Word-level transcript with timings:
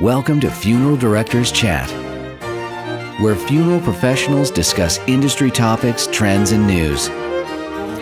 Welcome 0.00 0.40
to 0.40 0.50
Funeral 0.50 0.96
Directors 0.96 1.52
Chat, 1.52 1.86
where 3.20 3.36
funeral 3.36 3.78
professionals 3.78 4.50
discuss 4.50 4.98
industry 5.00 5.50
topics, 5.50 6.06
trends, 6.06 6.52
and 6.52 6.66
news. 6.66 7.08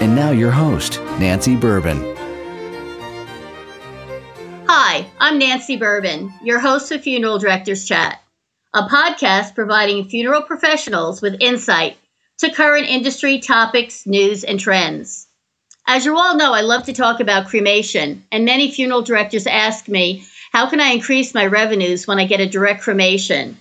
And 0.01 0.15
now, 0.15 0.31
your 0.31 0.53
host, 0.53 1.01
Nancy 1.19 1.57
Bourbon. 1.57 1.99
Hi, 4.69 5.05
I'm 5.19 5.37
Nancy 5.37 5.77
Bourbon, 5.77 6.33
your 6.45 6.61
host 6.61 6.93
of 6.93 7.03
Funeral 7.03 7.41
Directors 7.41 7.85
Chat, 7.85 8.23
a 8.73 8.83
podcast 8.83 9.57
providing 9.57 10.05
funeral 10.05 10.43
professionals 10.43 11.21
with 11.21 11.43
insight 11.43 11.99
to 12.39 12.53
current 12.53 12.87
industry 12.87 13.41
topics, 13.41 14.07
news, 14.07 14.45
and 14.45 14.61
trends. 14.61 15.27
As 15.89 16.05
you 16.05 16.17
all 16.17 16.37
know, 16.37 16.53
I 16.53 16.61
love 16.61 16.85
to 16.85 16.93
talk 16.93 17.19
about 17.19 17.49
cremation, 17.49 18.25
and 18.31 18.45
many 18.45 18.71
funeral 18.71 19.03
directors 19.03 19.49
ask 19.49 19.89
me 19.89 20.25
how 20.53 20.69
can 20.69 20.81
I 20.81 20.89
increase 20.89 21.33
my 21.33 21.47
revenues 21.47 22.07
when 22.07 22.19
I 22.19 22.27
get 22.27 22.41
a 22.41 22.49
direct 22.49 22.83
cremation? 22.83 23.59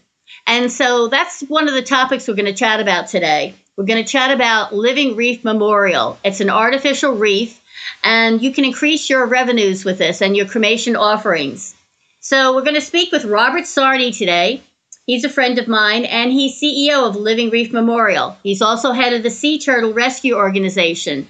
And 0.47 0.71
so 0.71 1.07
that's 1.07 1.41
one 1.41 1.67
of 1.67 1.75
the 1.75 1.83
topics 1.83 2.27
we're 2.27 2.33
going 2.33 2.45
to 2.45 2.53
chat 2.53 2.79
about 2.79 3.07
today. 3.07 3.55
We're 3.77 3.85
going 3.85 4.03
to 4.03 4.11
chat 4.11 4.31
about 4.31 4.73
Living 4.73 5.15
Reef 5.15 5.43
Memorial. 5.43 6.17
It's 6.23 6.41
an 6.41 6.49
artificial 6.49 7.13
reef, 7.13 7.61
and 8.03 8.41
you 8.41 8.51
can 8.51 8.65
increase 8.65 9.09
your 9.09 9.25
revenues 9.27 9.85
with 9.85 9.99
this 9.99 10.21
and 10.21 10.35
your 10.35 10.47
cremation 10.47 10.95
offerings. 10.95 11.75
So 12.19 12.53
we're 12.53 12.63
going 12.63 12.75
to 12.75 12.81
speak 12.81 13.11
with 13.11 13.23
Robert 13.23 13.63
Sarnie 13.63 14.15
today. 14.17 14.61
He's 15.05 15.23
a 15.23 15.29
friend 15.29 15.57
of 15.59 15.67
mine, 15.67 16.05
and 16.05 16.31
he's 16.31 16.59
CEO 16.59 17.07
of 17.07 17.15
Living 17.15 17.49
Reef 17.51 17.71
Memorial. 17.71 18.35
He's 18.43 18.61
also 18.61 18.91
head 18.91 19.13
of 19.13 19.23
the 19.23 19.29
Sea 19.29 19.59
Turtle 19.59 19.93
Rescue 19.93 20.35
Organization. 20.35 21.29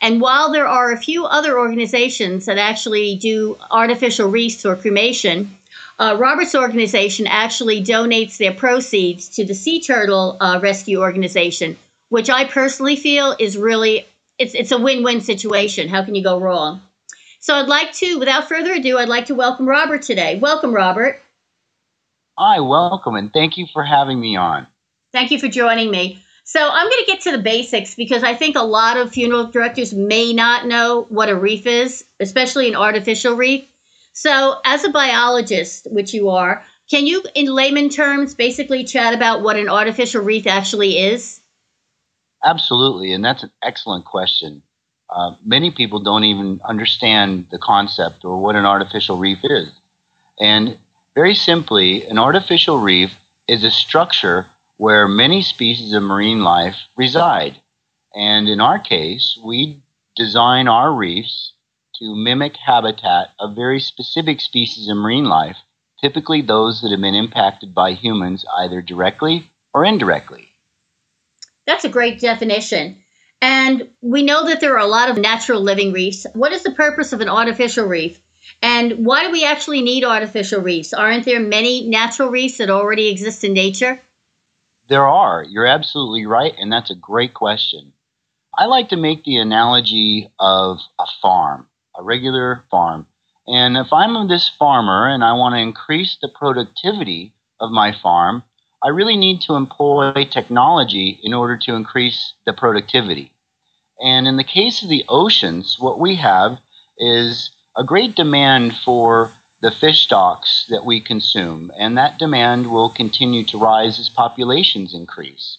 And 0.00 0.20
while 0.20 0.52
there 0.52 0.66
are 0.66 0.92
a 0.92 0.96
few 0.96 1.24
other 1.24 1.58
organizations 1.58 2.46
that 2.46 2.58
actually 2.58 3.16
do 3.16 3.58
artificial 3.70 4.28
reefs 4.28 4.64
or 4.64 4.76
cremation, 4.76 5.56
uh, 5.98 6.16
Robert's 6.18 6.54
organization 6.54 7.26
actually 7.26 7.82
donates 7.82 8.38
their 8.38 8.54
proceeds 8.54 9.28
to 9.36 9.44
the 9.44 9.54
Sea 9.54 9.80
Turtle 9.80 10.36
uh, 10.40 10.58
Rescue 10.62 11.00
Organization, 11.00 11.76
which 12.08 12.30
I 12.30 12.44
personally 12.44 12.96
feel 12.96 13.36
is 13.38 13.56
really 13.56 14.06
it's 14.38 14.54
it's 14.54 14.72
a 14.72 14.78
win-win 14.78 15.20
situation. 15.20 15.88
How 15.88 16.04
can 16.04 16.14
you 16.14 16.22
go 16.22 16.40
wrong? 16.40 16.82
So 17.40 17.54
I'd 17.54 17.68
like 17.68 17.92
to, 17.94 18.18
without 18.18 18.48
further 18.48 18.72
ado, 18.72 18.98
I'd 18.98 19.08
like 19.08 19.26
to 19.26 19.34
welcome 19.34 19.66
Robert 19.66 20.02
today. 20.02 20.38
Welcome, 20.38 20.74
Robert. 20.74 21.20
Hi, 22.38 22.60
welcome, 22.60 23.14
and 23.16 23.32
thank 23.32 23.58
you 23.58 23.66
for 23.72 23.84
having 23.84 24.18
me 24.18 24.36
on. 24.36 24.66
Thank 25.12 25.30
you 25.30 25.38
for 25.38 25.48
joining 25.48 25.90
me. 25.90 26.22
So 26.44 26.68
I'm 26.68 26.86
going 26.86 27.04
to 27.04 27.06
get 27.06 27.20
to 27.22 27.32
the 27.32 27.42
basics 27.42 27.94
because 27.94 28.22
I 28.22 28.34
think 28.34 28.56
a 28.56 28.62
lot 28.62 28.96
of 28.96 29.12
funeral 29.12 29.46
directors 29.46 29.92
may 29.94 30.32
not 30.32 30.66
know 30.66 31.02
what 31.08 31.28
a 31.28 31.36
reef 31.36 31.66
is, 31.66 32.04
especially 32.18 32.68
an 32.68 32.74
artificial 32.74 33.34
reef. 33.34 33.70
So, 34.12 34.60
as 34.64 34.82
a 34.82 34.90
biologist, 34.90 35.86
which 35.92 36.12
you 36.12 36.30
are, 36.30 36.64
can 36.90 37.06
you, 37.06 37.22
in 37.36 37.46
layman 37.46 37.88
terms, 37.88 38.34
basically 38.34 38.82
chat 38.82 39.14
about 39.14 39.42
what 39.42 39.56
an 39.56 39.68
artificial 39.68 40.22
reef 40.22 40.46
actually 40.46 40.98
is? 40.98 41.40
Absolutely, 42.44 43.12
and 43.12 43.24
that's 43.24 43.44
an 43.44 43.52
excellent 43.62 44.04
question. 44.04 44.62
Uh, 45.08 45.36
many 45.44 45.70
people 45.70 46.00
don't 46.00 46.24
even 46.24 46.60
understand 46.64 47.48
the 47.50 47.58
concept 47.58 48.24
or 48.24 48.40
what 48.40 48.56
an 48.56 48.66
artificial 48.66 49.18
reef 49.18 49.38
is. 49.44 49.72
And 50.40 50.78
very 51.14 51.34
simply, 51.34 52.06
an 52.06 52.18
artificial 52.18 52.78
reef 52.78 53.18
is 53.46 53.62
a 53.62 53.70
structure 53.70 54.46
where 54.80 55.06
many 55.06 55.42
species 55.42 55.92
of 55.92 56.02
marine 56.02 56.42
life 56.42 56.74
reside. 56.96 57.60
And 58.14 58.48
in 58.48 58.62
our 58.62 58.78
case, 58.78 59.38
we 59.44 59.82
design 60.16 60.68
our 60.68 60.90
reefs 60.90 61.52
to 61.96 62.16
mimic 62.16 62.56
habitat 62.56 63.32
of 63.38 63.54
very 63.54 63.78
specific 63.78 64.40
species 64.40 64.88
of 64.88 64.96
marine 64.96 65.26
life, 65.26 65.58
typically 66.00 66.40
those 66.40 66.80
that 66.80 66.92
have 66.92 67.00
been 67.02 67.14
impacted 67.14 67.74
by 67.74 67.92
humans 67.92 68.46
either 68.56 68.80
directly 68.80 69.50
or 69.74 69.84
indirectly. 69.84 70.48
That's 71.66 71.84
a 71.84 71.90
great 71.90 72.18
definition. 72.18 73.02
And 73.42 73.90
we 74.00 74.22
know 74.22 74.48
that 74.48 74.62
there 74.62 74.72
are 74.72 74.86
a 74.86 74.86
lot 74.86 75.10
of 75.10 75.18
natural 75.18 75.60
living 75.60 75.92
reefs. 75.92 76.24
What 76.32 76.52
is 76.52 76.62
the 76.62 76.70
purpose 76.70 77.12
of 77.12 77.20
an 77.20 77.28
artificial 77.28 77.84
reef? 77.84 78.18
And 78.62 79.04
why 79.04 79.26
do 79.26 79.30
we 79.30 79.44
actually 79.44 79.82
need 79.82 80.04
artificial 80.04 80.62
reefs? 80.62 80.94
Aren't 80.94 81.26
there 81.26 81.38
many 81.38 81.86
natural 81.86 82.30
reefs 82.30 82.56
that 82.56 82.70
already 82.70 83.10
exist 83.10 83.44
in 83.44 83.52
nature? 83.52 84.00
There 84.90 85.06
are. 85.06 85.44
You're 85.44 85.66
absolutely 85.66 86.26
right, 86.26 86.52
and 86.58 86.72
that's 86.72 86.90
a 86.90 86.96
great 86.96 87.32
question. 87.32 87.92
I 88.58 88.66
like 88.66 88.88
to 88.88 88.96
make 88.96 89.22
the 89.22 89.36
analogy 89.36 90.34
of 90.40 90.80
a 90.98 91.06
farm, 91.22 91.68
a 91.96 92.02
regular 92.02 92.64
farm. 92.72 93.06
And 93.46 93.76
if 93.76 93.92
I'm 93.92 94.26
this 94.26 94.48
farmer 94.48 95.06
and 95.06 95.22
I 95.22 95.34
want 95.34 95.54
to 95.54 95.60
increase 95.60 96.18
the 96.20 96.28
productivity 96.28 97.36
of 97.60 97.70
my 97.70 97.92
farm, 98.02 98.42
I 98.82 98.88
really 98.88 99.16
need 99.16 99.42
to 99.42 99.54
employ 99.54 100.24
technology 100.28 101.20
in 101.22 101.34
order 101.34 101.56
to 101.58 101.74
increase 101.76 102.34
the 102.44 102.52
productivity. 102.52 103.32
And 104.02 104.26
in 104.26 104.38
the 104.38 104.42
case 104.42 104.82
of 104.82 104.88
the 104.88 105.04
oceans, 105.08 105.78
what 105.78 106.00
we 106.00 106.16
have 106.16 106.58
is 106.98 107.54
a 107.76 107.84
great 107.84 108.16
demand 108.16 108.76
for 108.76 109.32
the 109.60 109.70
fish 109.70 110.02
stocks 110.02 110.66
that 110.68 110.84
we 110.84 111.00
consume, 111.00 111.70
and 111.76 111.96
that 111.96 112.18
demand 112.18 112.72
will 112.72 112.88
continue 112.88 113.44
to 113.44 113.58
rise 113.58 113.98
as 113.98 114.08
populations 114.08 114.94
increase. 114.94 115.58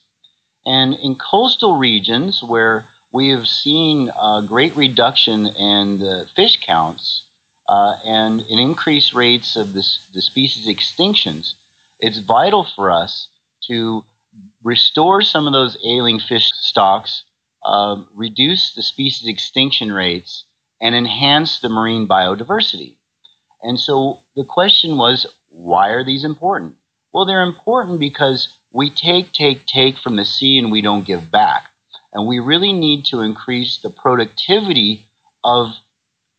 And 0.66 0.96
in 0.96 1.16
coastal 1.16 1.78
regions 1.78 2.44
where 2.44 2.88
we 3.12 3.30
have 3.30 3.48
seen 3.48 4.10
a 4.10 4.44
great 4.46 4.76
reduction 4.76 5.48
in 5.48 6.00
the 6.00 6.30
fish 6.36 6.60
counts 6.62 7.30
uh, 7.68 8.00
and 8.04 8.42
an 8.42 8.60
increased 8.60 9.14
rates 9.14 9.56
of 9.56 9.74
this, 9.74 10.08
the 10.14 10.22
species 10.22 10.68
extinctions, 10.68 11.56
it's 12.00 12.20
vital 12.20 12.64
for 12.76 12.90
us 12.90 13.30
to 13.66 14.04
restore 14.64 15.22
some 15.22 15.46
of 15.46 15.54
those 15.54 15.78
ailing 15.84 16.20
fish 16.20 16.52
stocks, 16.54 17.24
uh, 17.64 18.04
reduce 18.14 18.74
the 18.74 18.84
species 18.84 19.28
extinction 19.28 19.92
rates, 19.92 20.46
and 20.80 20.96
enhance 20.96 21.60
the 21.60 21.70
marine 21.70 22.08
biodiversity. 22.08 22.98
And 23.64 23.80
so 23.80 24.22
the 24.36 24.46
question 24.46 24.98
was, 24.98 25.26
why 25.48 25.90
are 25.90 26.04
these 26.04 26.24
important? 26.24 26.78
Well, 27.12 27.26
they're 27.26 27.44
important 27.44 28.00
because 28.00 28.58
we 28.72 28.90
take, 28.90 29.34
take, 29.34 29.66
take 29.66 29.98
from 29.98 30.16
the 30.16 30.26
sea 30.26 30.58
and 30.58 30.72
we 30.72 30.82
don't 30.82 31.06
give 31.06 31.30
back. 31.30 31.68
And 32.14 32.28
we 32.28 32.40
really 32.40 32.74
need 32.74 33.06
to 33.06 33.22
increase 33.22 33.78
the 33.78 33.90
productivity 33.90 35.06
of 35.44 35.76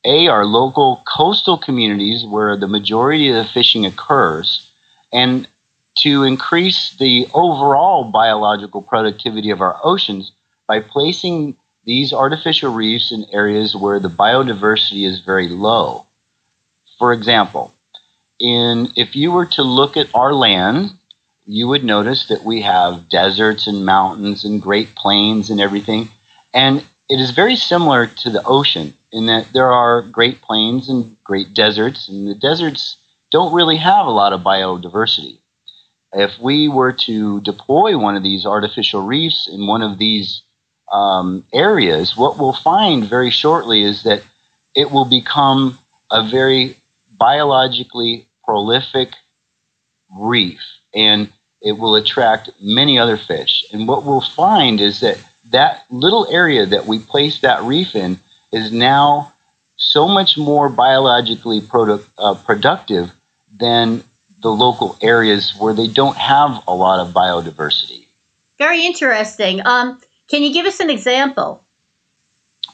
A, 0.05 0.28
our 0.28 0.44
local 0.44 1.03
coastal 1.06 1.59
communities 1.59 2.25
where 2.27 2.56
the 2.56 2.69
majority 2.69 3.28
of 3.28 3.37
the 3.37 3.44
fishing 3.44 3.87
occurs, 3.87 4.71
and 5.12 5.47
to 5.99 6.25
increase 6.25 6.97
the 6.97 7.27
overall 7.34 8.11
biological 8.11 8.82
productivity 8.82 9.50
of 9.50 9.61
our 9.61 9.78
oceans 9.84 10.32
by 10.66 10.81
placing 10.81 11.56
these 11.84 12.12
artificial 12.12 12.72
reefs 12.72 13.12
in 13.12 13.27
areas 13.32 13.77
where 13.77 13.99
the 13.99 14.09
biodiversity 14.09 15.06
is 15.06 15.21
very 15.21 15.49
low. 15.49 16.06
For 17.02 17.12
example, 17.12 17.74
in 18.38 18.92
if 18.94 19.16
you 19.16 19.32
were 19.32 19.46
to 19.46 19.64
look 19.64 19.96
at 19.96 20.14
our 20.14 20.32
land, 20.32 20.92
you 21.44 21.66
would 21.66 21.82
notice 21.82 22.28
that 22.28 22.44
we 22.44 22.62
have 22.62 23.08
deserts 23.08 23.66
and 23.66 23.84
mountains 23.84 24.44
and 24.44 24.62
great 24.62 24.94
plains 24.94 25.50
and 25.50 25.60
everything. 25.60 26.12
And 26.54 26.84
it 27.10 27.18
is 27.18 27.32
very 27.32 27.56
similar 27.56 28.06
to 28.06 28.30
the 28.30 28.44
ocean 28.44 28.94
in 29.10 29.26
that 29.26 29.52
there 29.52 29.72
are 29.72 30.00
great 30.00 30.42
plains 30.42 30.88
and 30.88 31.16
great 31.24 31.54
deserts, 31.54 32.08
and 32.08 32.28
the 32.28 32.36
deserts 32.36 32.98
don't 33.32 33.52
really 33.52 33.78
have 33.78 34.06
a 34.06 34.12
lot 34.12 34.32
of 34.32 34.42
biodiversity. 34.42 35.40
If 36.12 36.38
we 36.38 36.69
were 36.69 36.92
to 36.92 37.40
deploy 37.40 37.98
one 37.98 38.14
of 38.14 38.22
these 38.22 38.46
artificial 38.46 39.04
reefs 39.04 39.48
in 39.52 39.66
one 39.66 39.82
of 39.82 39.98
these 39.98 40.42
um, 40.92 41.44
areas, 41.52 42.16
what 42.16 42.38
we'll 42.38 42.52
find 42.52 43.02
very 43.04 43.30
shortly 43.30 43.82
is 43.82 44.04
that 44.04 44.22
it 44.76 44.92
will 44.92 45.04
become 45.04 45.80
a 46.08 46.22
very 46.28 46.76
biologically 47.19 48.28
prolific 48.44 49.14
reef 50.14 50.61
and 50.94 51.32
it 51.61 51.73
will 51.73 51.94
attract 51.94 52.50
many 52.61 52.99
other 52.99 53.17
fish. 53.17 53.64
And 53.73 53.87
what 53.87 54.05
we'll 54.05 54.20
find 54.20 54.81
is 54.81 55.00
that 55.00 55.19
that 55.50 55.85
little 55.91 56.26
area 56.31 56.67
that 56.67 56.87
we 56.87 56.99
place 56.99 57.41
that 57.41 57.62
reef 57.62 57.94
in 57.94 58.19
is 58.53 58.73
now 58.73 59.32
so 59.76 60.09
much 60.09 60.37
more 60.37 60.69
biologically 60.69 61.61
produ- 61.61 62.05
uh, 62.19 62.35
productive 62.35 63.12
than 63.58 64.03
the 64.41 64.50
local 64.50 64.97
areas 65.00 65.55
where 65.58 65.75
they 65.75 65.87
don't 65.87 66.17
have 66.17 66.62
a 66.67 66.75
lot 66.75 67.00
of 67.00 67.15
biodiversity. 67.15 68.06
Very 68.58 68.85
interesting. 68.85 69.65
Um, 69.65 70.00
can 70.29 70.43
you 70.43 70.53
give 70.53 70.67
us 70.67 70.81
an 70.81 70.91
example? 70.91 71.65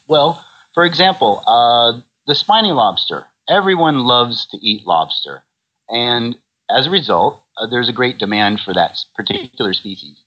Well, 0.07 0.45
for 0.75 0.85
example, 0.85 1.43
uh, 1.47 2.01
the 2.27 2.35
spiny 2.35 2.73
lobster 2.73 3.27
everyone 3.49 4.05
loves 4.05 4.47
to 4.49 4.59
eat 4.59 4.87
lobster. 4.87 5.45
And 5.89 6.39
as 6.71 6.87
a 6.87 6.91
result, 6.91 7.43
uh, 7.57 7.67
there's 7.67 7.89
a 7.89 7.93
great 7.93 8.19
demand 8.19 8.61
for 8.61 8.75
that 8.75 8.99
particular 9.15 9.73
species. 9.73 10.23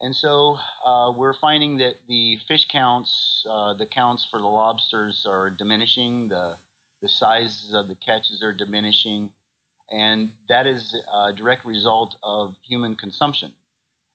And 0.00 0.16
so 0.16 0.56
uh, 0.84 1.12
we're 1.16 1.38
finding 1.38 1.76
that 1.76 2.06
the 2.08 2.38
fish 2.48 2.66
counts, 2.66 3.44
uh, 3.48 3.74
the 3.74 3.86
counts 3.86 4.24
for 4.24 4.40
the 4.40 4.46
lobsters 4.46 5.24
are 5.26 5.48
diminishing, 5.48 6.28
the, 6.28 6.58
the 7.00 7.08
sizes 7.08 7.72
of 7.72 7.86
the 7.86 7.94
catches 7.94 8.42
are 8.42 8.52
diminishing. 8.52 9.34
and 9.88 10.36
that 10.48 10.66
is 10.66 10.94
a 11.12 11.32
direct 11.32 11.64
result 11.64 12.18
of 12.22 12.56
human 12.62 12.96
consumption. 12.96 13.54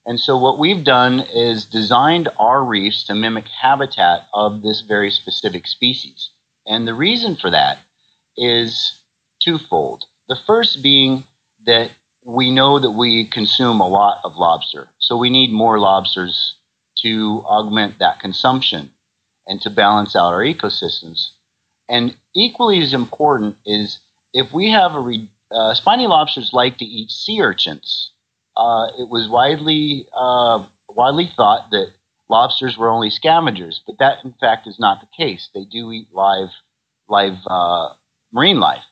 And 0.05 0.19
so, 0.19 0.37
what 0.37 0.57
we've 0.57 0.83
done 0.85 1.19
is 1.19 1.65
designed 1.65 2.29
our 2.39 2.63
reefs 2.63 3.03
to 3.05 3.13
mimic 3.13 3.47
habitat 3.47 4.27
of 4.33 4.61
this 4.61 4.81
very 4.81 5.11
specific 5.11 5.67
species. 5.67 6.29
And 6.65 6.87
the 6.87 6.93
reason 6.93 7.35
for 7.35 7.49
that 7.51 7.79
is 8.37 9.03
twofold. 9.39 10.05
The 10.27 10.35
first 10.35 10.81
being 10.83 11.25
that 11.65 11.91
we 12.23 12.51
know 12.51 12.79
that 12.79 12.91
we 12.91 13.25
consume 13.25 13.79
a 13.79 13.87
lot 13.87 14.19
of 14.23 14.37
lobster, 14.37 14.89
so 14.99 15.17
we 15.17 15.29
need 15.29 15.51
more 15.51 15.79
lobsters 15.79 16.57
to 16.97 17.43
augment 17.45 17.99
that 17.99 18.19
consumption 18.19 18.93
and 19.47 19.61
to 19.61 19.69
balance 19.69 20.15
out 20.15 20.33
our 20.33 20.43
ecosystems. 20.43 21.31
And 21.87 22.17
equally 22.33 22.81
as 22.81 22.93
important 22.93 23.57
is 23.65 23.99
if 24.33 24.51
we 24.51 24.69
have 24.71 24.93
a 24.93 24.99
re- 24.99 25.31
uh, 25.51 25.73
spiny 25.73 26.07
lobsters 26.07 26.51
like 26.53 26.77
to 26.77 26.85
eat 26.85 27.11
sea 27.11 27.41
urchins. 27.41 28.11
Uh, 28.55 28.91
it 28.97 29.07
was 29.07 29.29
widely 29.29 30.07
uh, 30.13 30.65
widely 30.89 31.31
thought 31.35 31.69
that 31.71 31.93
lobsters 32.29 32.77
were 32.77 32.89
only 32.89 33.09
scavengers, 33.09 33.81
but 33.85 33.97
that 33.99 34.23
in 34.25 34.33
fact 34.33 34.67
is 34.67 34.79
not 34.79 34.99
the 34.99 35.07
case. 35.15 35.49
They 35.53 35.63
do 35.63 35.91
eat 35.91 36.13
live 36.13 36.49
live 37.07 37.37
uh, 37.45 37.93
marine 38.31 38.59
life, 38.59 38.83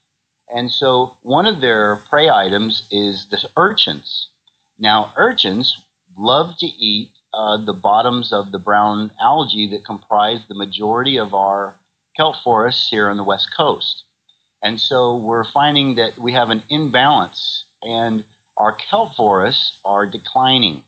and 0.47 0.71
so 0.71 1.17
one 1.21 1.45
of 1.45 1.61
their 1.61 1.97
prey 1.97 2.29
items 2.29 2.87
is 2.91 3.29
the 3.29 3.49
urchins. 3.57 4.29
Now, 4.77 5.13
urchins 5.15 5.81
love 6.17 6.57
to 6.57 6.67
eat 6.67 7.11
uh, 7.33 7.57
the 7.57 7.73
bottoms 7.73 8.31
of 8.31 8.51
the 8.51 8.59
brown 8.59 9.11
algae 9.19 9.67
that 9.67 9.85
comprise 9.85 10.47
the 10.47 10.55
majority 10.55 11.17
of 11.17 11.33
our 11.33 11.77
kelp 12.15 12.37
forests 12.43 12.89
here 12.89 13.09
on 13.09 13.17
the 13.17 13.23
west 13.23 13.53
coast. 13.55 14.03
And 14.61 14.79
so 14.79 15.17
we're 15.17 15.43
finding 15.43 15.95
that 15.95 16.17
we 16.17 16.31
have 16.31 16.49
an 16.49 16.63
imbalance 16.69 17.65
and 17.83 18.25
our 18.57 18.73
kelp 18.73 19.15
forests 19.15 19.79
are 19.83 20.05
declining. 20.05 20.85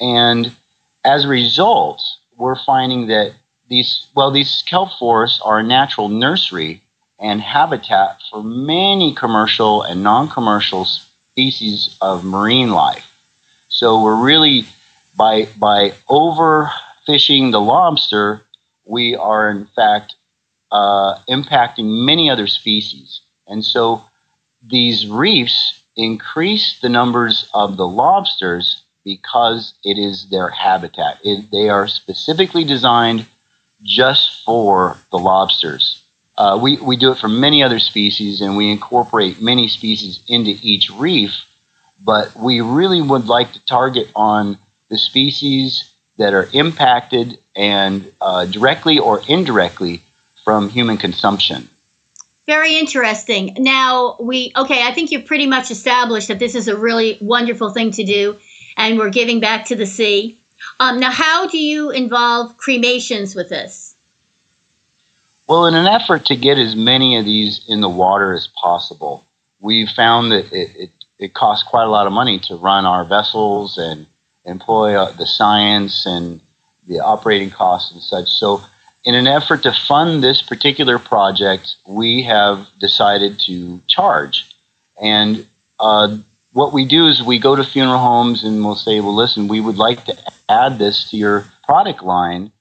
And 0.00 0.56
as 1.04 1.24
a 1.24 1.28
result, 1.28 2.02
we're 2.36 2.58
finding 2.64 3.08
that 3.08 3.34
these, 3.68 4.08
well, 4.14 4.30
these 4.30 4.62
kelp 4.66 4.90
forests 4.98 5.40
are 5.44 5.58
a 5.58 5.62
natural 5.62 6.08
nursery 6.08 6.81
and 7.22 7.40
habitat 7.40 8.18
for 8.30 8.42
many 8.42 9.14
commercial 9.14 9.82
and 9.82 10.02
non 10.02 10.28
commercial 10.28 10.84
species 10.84 11.96
of 12.00 12.24
marine 12.24 12.70
life. 12.70 13.06
So 13.68 14.02
we're 14.02 14.22
really, 14.22 14.66
by, 15.16 15.48
by 15.56 15.90
overfishing 16.10 17.52
the 17.52 17.60
lobster, 17.60 18.42
we 18.84 19.14
are 19.14 19.48
in 19.48 19.66
fact 19.74 20.16
uh, 20.72 21.18
impacting 21.28 22.04
many 22.04 22.28
other 22.28 22.46
species. 22.46 23.20
And 23.46 23.64
so 23.64 24.04
these 24.62 25.06
reefs 25.08 25.80
increase 25.96 26.80
the 26.80 26.88
numbers 26.88 27.48
of 27.54 27.76
the 27.76 27.86
lobsters 27.86 28.82
because 29.04 29.74
it 29.84 29.98
is 29.98 30.28
their 30.30 30.48
habitat. 30.48 31.18
It, 31.24 31.50
they 31.50 31.68
are 31.68 31.86
specifically 31.88 32.64
designed 32.64 33.26
just 33.82 34.44
for 34.44 34.96
the 35.10 35.18
lobsters. 35.18 36.01
Uh, 36.42 36.56
we, 36.56 36.76
we 36.78 36.96
do 36.96 37.12
it 37.12 37.18
for 37.18 37.28
many 37.28 37.62
other 37.62 37.78
species 37.78 38.40
and 38.40 38.56
we 38.56 38.68
incorporate 38.68 39.40
many 39.40 39.68
species 39.68 40.24
into 40.26 40.58
each 40.60 40.90
reef, 40.90 41.30
but 42.00 42.34
we 42.34 42.60
really 42.60 43.00
would 43.00 43.26
like 43.26 43.52
to 43.52 43.64
target 43.64 44.10
on 44.16 44.58
the 44.88 44.98
species 44.98 45.92
that 46.16 46.34
are 46.34 46.48
impacted 46.52 47.38
and 47.54 48.12
uh, 48.20 48.44
directly 48.46 48.98
or 48.98 49.22
indirectly 49.28 50.02
from 50.42 50.68
human 50.68 50.96
consumption. 50.96 51.68
Very 52.44 52.76
interesting. 52.76 53.54
Now, 53.60 54.16
we, 54.18 54.50
okay, 54.56 54.84
I 54.84 54.92
think 54.92 55.12
you've 55.12 55.26
pretty 55.26 55.46
much 55.46 55.70
established 55.70 56.26
that 56.26 56.40
this 56.40 56.56
is 56.56 56.66
a 56.66 56.76
really 56.76 57.18
wonderful 57.20 57.70
thing 57.70 57.92
to 57.92 58.02
do, 58.02 58.36
and 58.76 58.98
we're 58.98 59.10
giving 59.10 59.38
back 59.38 59.66
to 59.66 59.76
the 59.76 59.86
sea. 59.86 60.40
Um, 60.80 60.98
now, 60.98 61.12
how 61.12 61.46
do 61.46 61.58
you 61.58 61.90
involve 61.90 62.56
cremations 62.56 63.36
with 63.36 63.48
this? 63.48 63.91
Well, 65.48 65.66
in 65.66 65.74
an 65.74 65.86
effort 65.86 66.26
to 66.26 66.36
get 66.36 66.58
as 66.58 66.76
many 66.76 67.16
of 67.18 67.24
these 67.24 67.64
in 67.68 67.80
the 67.80 67.88
water 67.88 68.32
as 68.32 68.48
possible, 68.60 69.24
we 69.60 69.86
found 69.86 70.32
that 70.32 70.52
it, 70.52 70.76
it, 70.76 70.90
it 71.18 71.34
costs 71.34 71.68
quite 71.68 71.84
a 71.84 71.90
lot 71.90 72.06
of 72.06 72.12
money 72.12 72.38
to 72.40 72.56
run 72.56 72.86
our 72.86 73.04
vessels 73.04 73.78
and 73.78 74.06
employ 74.44 74.94
uh, 74.94 75.12
the 75.12 75.26
science 75.26 76.06
and 76.06 76.40
the 76.86 77.00
operating 77.00 77.50
costs 77.50 77.92
and 77.92 78.02
such. 78.02 78.28
So 78.28 78.62
in 79.04 79.14
an 79.14 79.26
effort 79.26 79.62
to 79.64 79.72
fund 79.72 80.22
this 80.22 80.42
particular 80.42 80.98
project, 80.98 81.76
we 81.86 82.22
have 82.22 82.68
decided 82.78 83.38
to 83.40 83.80
charge. 83.88 84.54
And 85.00 85.46
uh, 85.80 86.18
what 86.52 86.72
we 86.72 86.84
do 86.84 87.06
is 87.08 87.22
we 87.22 87.38
go 87.38 87.56
to 87.56 87.64
funeral 87.64 87.98
homes 87.98 88.44
and 88.44 88.64
we'll 88.64 88.76
say, 88.76 89.00
well, 89.00 89.14
listen, 89.14 89.48
we 89.48 89.60
would 89.60 89.76
like 89.76 90.04
to 90.04 90.16
add 90.48 90.78
this 90.78 91.10
to 91.10 91.16
your 91.16 91.46
product 91.64 92.02
line 92.02 92.52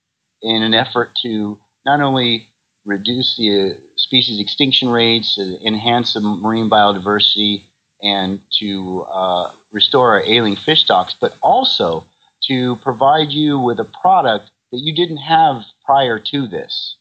in 0.41 0.63
an 0.63 0.73
effort 0.73 1.15
to 1.21 1.59
not 1.85 2.01
only 2.01 2.50
reduce 2.85 3.35
the 3.37 3.71
uh, 3.71 3.75
species 3.95 4.39
extinction 4.39 4.89
rates, 4.89 5.37
uh, 5.37 5.57
enhance 5.61 6.13
the 6.13 6.21
marine 6.21 6.69
biodiversity, 6.69 7.63
and 8.01 8.41
to 8.51 9.03
uh, 9.03 9.53
restore 9.71 10.11
our 10.15 10.23
ailing 10.23 10.55
fish 10.55 10.81
stocks, 10.81 11.15
but 11.19 11.37
also 11.41 12.05
to 12.41 12.75
provide 12.77 13.31
you 13.31 13.59
with 13.59 13.79
a 13.79 13.85
product 13.85 14.49
that 14.71 14.79
you 14.79 14.93
didn't 14.93 15.17
have 15.17 15.63
prior 15.85 16.17
to 16.17 16.47
this. 16.47 16.97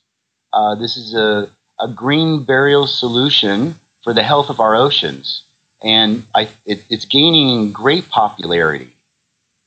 Uh, 0.53 0.75
this 0.75 0.97
is 0.97 1.15
a, 1.15 1.51
a 1.79 1.89
green 1.89 2.45
burial 2.45 2.87
solution 2.87 3.75
for 4.03 4.13
the 4.13 4.23
health 4.23 4.51
of 4.51 4.61
our 4.61 4.75
oceans, 4.75 5.45
and 5.83 6.27
I, 6.35 6.49
it, 6.67 6.85
it's 6.91 7.05
gaining 7.05 7.73
great 7.73 8.09
popularity. 8.11 8.95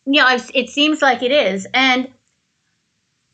Yeah, 0.06 0.38
it 0.54 0.69
seems 0.69 1.01
like 1.01 1.24
it 1.24 1.31
is, 1.31 1.65
and 1.74 2.13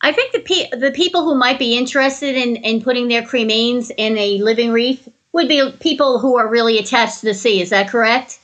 I 0.02 0.12
think 0.12 0.32
the 0.32 0.40
pe- 0.40 0.78
the 0.78 0.92
people 0.92 1.24
who 1.24 1.36
might 1.36 1.60
be 1.60 1.78
interested 1.78 2.36
in, 2.36 2.56
in 2.58 2.82
putting 2.82 3.08
their 3.08 3.22
cremains 3.22 3.92
in 3.98 4.18
a 4.18 4.38
living 4.42 4.72
reef 4.72 5.08
would 5.34 5.48
be 5.48 5.72
people 5.80 6.20
who 6.20 6.38
are 6.38 6.48
really 6.48 6.78
attached 6.78 7.20
to 7.20 7.26
the 7.26 7.34
sea. 7.34 7.62
Is 7.62 7.70
that 7.70 7.90
correct? 7.90 8.40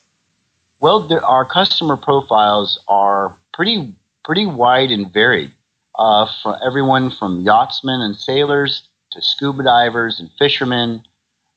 Well, 0.79 1.07
there, 1.07 1.23
our 1.23 1.45
customer 1.45 1.97
profiles 1.97 2.83
are 2.87 3.35
pretty 3.53 3.95
pretty 4.23 4.45
wide 4.45 4.91
and 4.91 5.11
varied 5.11 5.51
uh, 5.97 6.27
from 6.41 6.57
everyone 6.65 7.09
from 7.09 7.41
yachtsmen 7.41 8.01
and 8.01 8.15
sailors 8.15 8.87
to 9.11 9.21
scuba 9.21 9.63
divers 9.63 10.19
and 10.19 10.29
fishermen, 10.37 11.03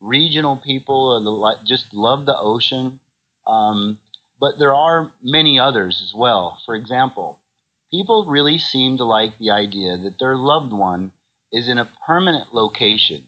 regional 0.01 0.57
people 0.57 1.21
just 1.65 1.93
love 1.93 2.27
the 2.27 2.37
ocean. 2.39 3.01
Um, 3.47 4.01
but 4.39 4.59
there 4.59 4.75
are 4.75 5.13
many 5.21 5.59
others 5.59 6.01
as 6.03 6.15
well. 6.15 6.63
For 6.65 6.75
example, 6.77 7.43
people 7.91 8.27
really 8.27 8.59
seem 8.59 8.97
to 8.97 9.05
like 9.05 9.39
the 9.39 9.51
idea 9.51 9.97
that 9.97 10.19
their 10.19 10.37
loved 10.37 10.73
one 10.73 11.13
is 11.51 11.69
in 11.69 11.79
a 11.79 11.91
permanent 12.07 12.55
location. 12.55 13.27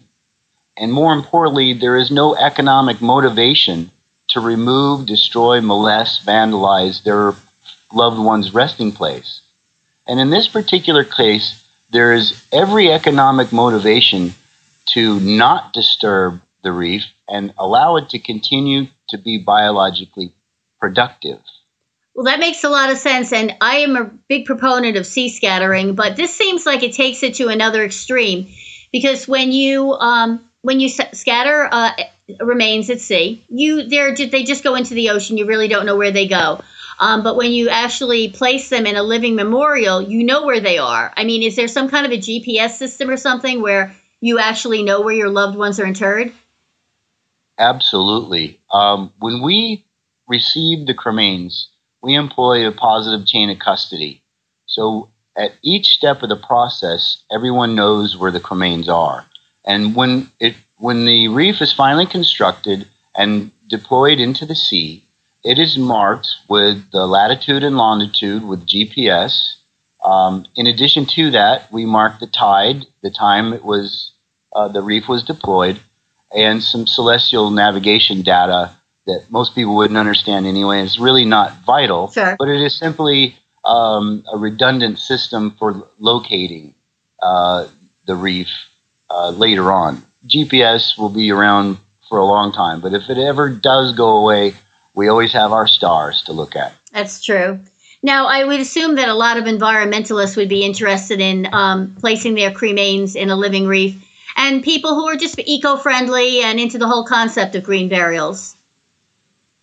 And 0.77 0.93
more 0.93 1.13
importantly, 1.13 1.73
there 1.73 1.97
is 1.97 2.11
no 2.11 2.35
economic 2.35 3.01
motivation 3.01 3.91
to 4.29 4.39
remove, 4.39 5.05
destroy, 5.05 5.61
molest, 5.61 6.25
vandalize 6.25 7.03
their 7.03 7.33
loved 7.93 8.19
one's 8.19 8.53
resting 8.53 8.91
place. 8.91 9.41
And 10.07 10.19
in 10.19 10.29
this 10.29 10.47
particular 10.47 11.03
case, 11.03 11.63
there 11.91 12.13
is 12.13 12.45
every 12.53 12.91
economic 12.91 13.51
motivation 13.51 14.33
to 14.87 15.19
not 15.19 15.73
disturb 15.73 16.41
the 16.63 16.71
reef 16.71 17.03
and 17.27 17.53
allow 17.57 17.97
it 17.97 18.09
to 18.09 18.19
continue 18.19 18.87
to 19.09 19.17
be 19.17 19.37
biologically 19.37 20.33
productive. 20.79 21.41
Well, 22.13 22.25
that 22.25 22.39
makes 22.39 22.63
a 22.63 22.69
lot 22.69 22.91
of 22.91 22.97
sense. 22.97 23.31
And 23.31 23.55
I 23.61 23.77
am 23.77 23.95
a 23.95 24.05
big 24.05 24.45
proponent 24.45 24.97
of 24.97 25.05
sea 25.05 25.29
scattering, 25.29 25.95
but 25.95 26.17
this 26.17 26.35
seems 26.35 26.65
like 26.65 26.83
it 26.83 26.93
takes 26.93 27.23
it 27.23 27.35
to 27.35 27.47
another 27.47 27.83
extreme 27.83 28.47
because 28.91 29.27
when 29.27 29.51
you 29.51 29.93
um, 29.93 30.43
when 30.61 30.79
you 30.79 30.89
scatter 30.89 31.69
uh, 31.71 31.91
remains 32.41 32.89
at 32.89 32.99
sea, 32.99 33.43
you 33.49 33.83
they 33.83 34.43
just 34.43 34.63
go 34.63 34.75
into 34.75 34.93
the 34.93 35.09
ocean. 35.09 35.37
You 35.37 35.45
really 35.45 35.67
don't 35.67 35.85
know 35.85 35.95
where 35.95 36.11
they 36.11 36.27
go. 36.27 36.61
Um, 36.99 37.23
but 37.23 37.35
when 37.35 37.51
you 37.51 37.67
actually 37.69 38.29
place 38.29 38.69
them 38.69 38.85
in 38.85 38.95
a 38.95 39.01
living 39.01 39.35
memorial, 39.35 40.01
you 40.03 40.23
know 40.23 40.45
where 40.45 40.59
they 40.59 40.77
are. 40.77 41.11
I 41.17 41.23
mean, 41.23 41.41
is 41.41 41.55
there 41.55 41.67
some 41.67 41.89
kind 41.89 42.05
of 42.05 42.11
a 42.11 42.17
GPS 42.17 42.71
system 42.71 43.09
or 43.09 43.17
something 43.17 43.61
where 43.61 43.95
you 44.19 44.37
actually 44.37 44.83
know 44.83 45.01
where 45.01 45.15
your 45.15 45.29
loved 45.29 45.57
ones 45.57 45.79
are 45.79 45.85
interred? 45.85 46.31
Absolutely. 47.57 48.61
Um, 48.71 49.11
when 49.17 49.41
we 49.41 49.83
receive 50.27 50.85
the 50.85 50.93
cremains, 50.93 51.70
we 52.01 52.15
employ 52.15 52.67
a 52.67 52.71
positive 52.71 53.25
chain 53.27 53.49
of 53.49 53.59
custody. 53.59 54.23
So 54.65 55.09
at 55.35 55.53
each 55.61 55.87
step 55.87 56.23
of 56.23 56.29
the 56.29 56.35
process, 56.35 57.23
everyone 57.31 57.75
knows 57.75 58.17
where 58.17 58.31
the 58.31 58.39
cremains 58.39 58.87
are. 58.87 59.25
And 59.65 59.95
when 59.95 60.29
it 60.39 60.55
when 60.77 61.05
the 61.05 61.27
reef 61.27 61.61
is 61.61 61.71
finally 61.71 62.07
constructed 62.07 62.87
and 63.15 63.51
deployed 63.67 64.19
into 64.19 64.45
the 64.45 64.55
sea, 64.55 65.05
it 65.43 65.59
is 65.59 65.77
marked 65.77 66.27
with 66.49 66.89
the 66.91 67.05
latitude 67.05 67.63
and 67.63 67.77
longitude 67.77 68.43
with 68.43 68.65
GPS. 68.65 69.55
Um, 70.03 70.45
in 70.55 70.65
addition 70.65 71.05
to 71.07 71.29
that, 71.31 71.71
we 71.71 71.85
mark 71.85 72.19
the 72.19 72.27
tide, 72.27 72.87
the 73.03 73.11
time 73.11 73.53
it 73.53 73.63
was 73.63 74.11
uh, 74.53 74.67
the 74.67 74.81
reef 74.81 75.07
was 75.07 75.23
deployed, 75.23 75.79
and 76.35 76.63
some 76.63 76.87
celestial 76.87 77.51
navigation 77.51 78.23
data 78.23 78.75
that 79.07 79.25
most 79.29 79.55
people 79.55 79.75
wouldn't 79.75 79.97
understand 79.97 80.45
anyway. 80.45 80.81
It's 80.81 80.99
really 80.99 81.25
not 81.25 81.57
vital, 81.65 82.11
Sure. 82.11 82.35
but 82.37 82.49
it 82.49 82.61
is 82.61 82.75
simply 82.77 83.35
um, 83.65 84.23
a 84.31 84.37
redundant 84.37 84.99
system 84.99 85.51
for 85.57 85.87
locating 85.99 86.75
uh, 87.21 87.67
the 88.05 88.15
reef 88.15 88.49
uh, 89.09 89.29
later 89.29 89.71
on. 89.71 90.03
GPS 90.27 90.97
will 90.97 91.09
be 91.09 91.31
around 91.31 91.77
for 92.07 92.17
a 92.17 92.25
long 92.25 92.51
time, 92.51 92.81
but 92.81 92.93
if 92.93 93.09
it 93.09 93.17
ever 93.17 93.49
does 93.49 93.93
go 93.93 94.17
away, 94.17 94.53
we 94.93 95.07
always 95.07 95.33
have 95.33 95.51
our 95.51 95.67
stars 95.67 96.21
to 96.23 96.33
look 96.33 96.55
at. 96.55 96.73
That's 96.91 97.23
true. 97.23 97.59
Now, 98.03 98.25
I 98.27 98.43
would 98.43 98.59
assume 98.59 98.95
that 98.95 99.09
a 99.09 99.13
lot 99.13 99.37
of 99.37 99.45
environmentalists 99.45 100.35
would 100.35 100.49
be 100.49 100.65
interested 100.65 101.19
in 101.21 101.47
um, 101.53 101.95
placing 101.99 102.33
their 102.33 102.51
cremains 102.51 103.15
in 103.15 103.29
a 103.29 103.35
living 103.35 103.67
reef, 103.67 103.95
and 104.35 104.63
people 104.63 104.95
who 104.95 105.07
are 105.07 105.15
just 105.15 105.39
eco 105.39 105.77
friendly 105.77 106.41
and 106.41 106.59
into 106.59 106.77
the 106.77 106.87
whole 106.87 107.05
concept 107.05 107.55
of 107.55 107.63
green 107.63 107.89
burials. 107.89 108.55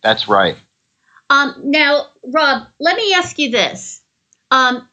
That's 0.01 0.27
right. 0.27 0.57
Um, 1.29 1.53
now, 1.63 2.07
Rob, 2.23 2.67
let 2.79 2.95
me 2.95 3.13
ask 3.13 3.37
you 3.37 3.51
this. 3.51 4.01
Um, 4.51 4.87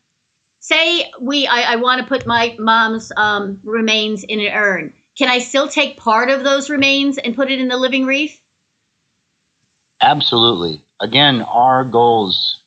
say 0.58 1.10
we, 1.20 1.46
I, 1.46 1.72
I 1.72 1.76
want 1.76 2.00
to 2.00 2.06
put 2.06 2.26
my 2.26 2.56
mom's 2.58 3.12
um, 3.16 3.60
remains 3.64 4.24
in 4.24 4.40
an 4.40 4.52
urn. 4.52 4.92
Can 5.16 5.28
I 5.28 5.38
still 5.38 5.68
take 5.68 5.96
part 5.96 6.28
of 6.28 6.44
those 6.44 6.68
remains 6.68 7.16
and 7.18 7.34
put 7.34 7.50
it 7.50 7.58
in 7.58 7.68
the 7.68 7.76
living 7.78 8.04
reef? 8.04 8.42
Absolutely. 10.00 10.84
Again, 11.00 11.40
our 11.42 11.84
goals, 11.84 12.62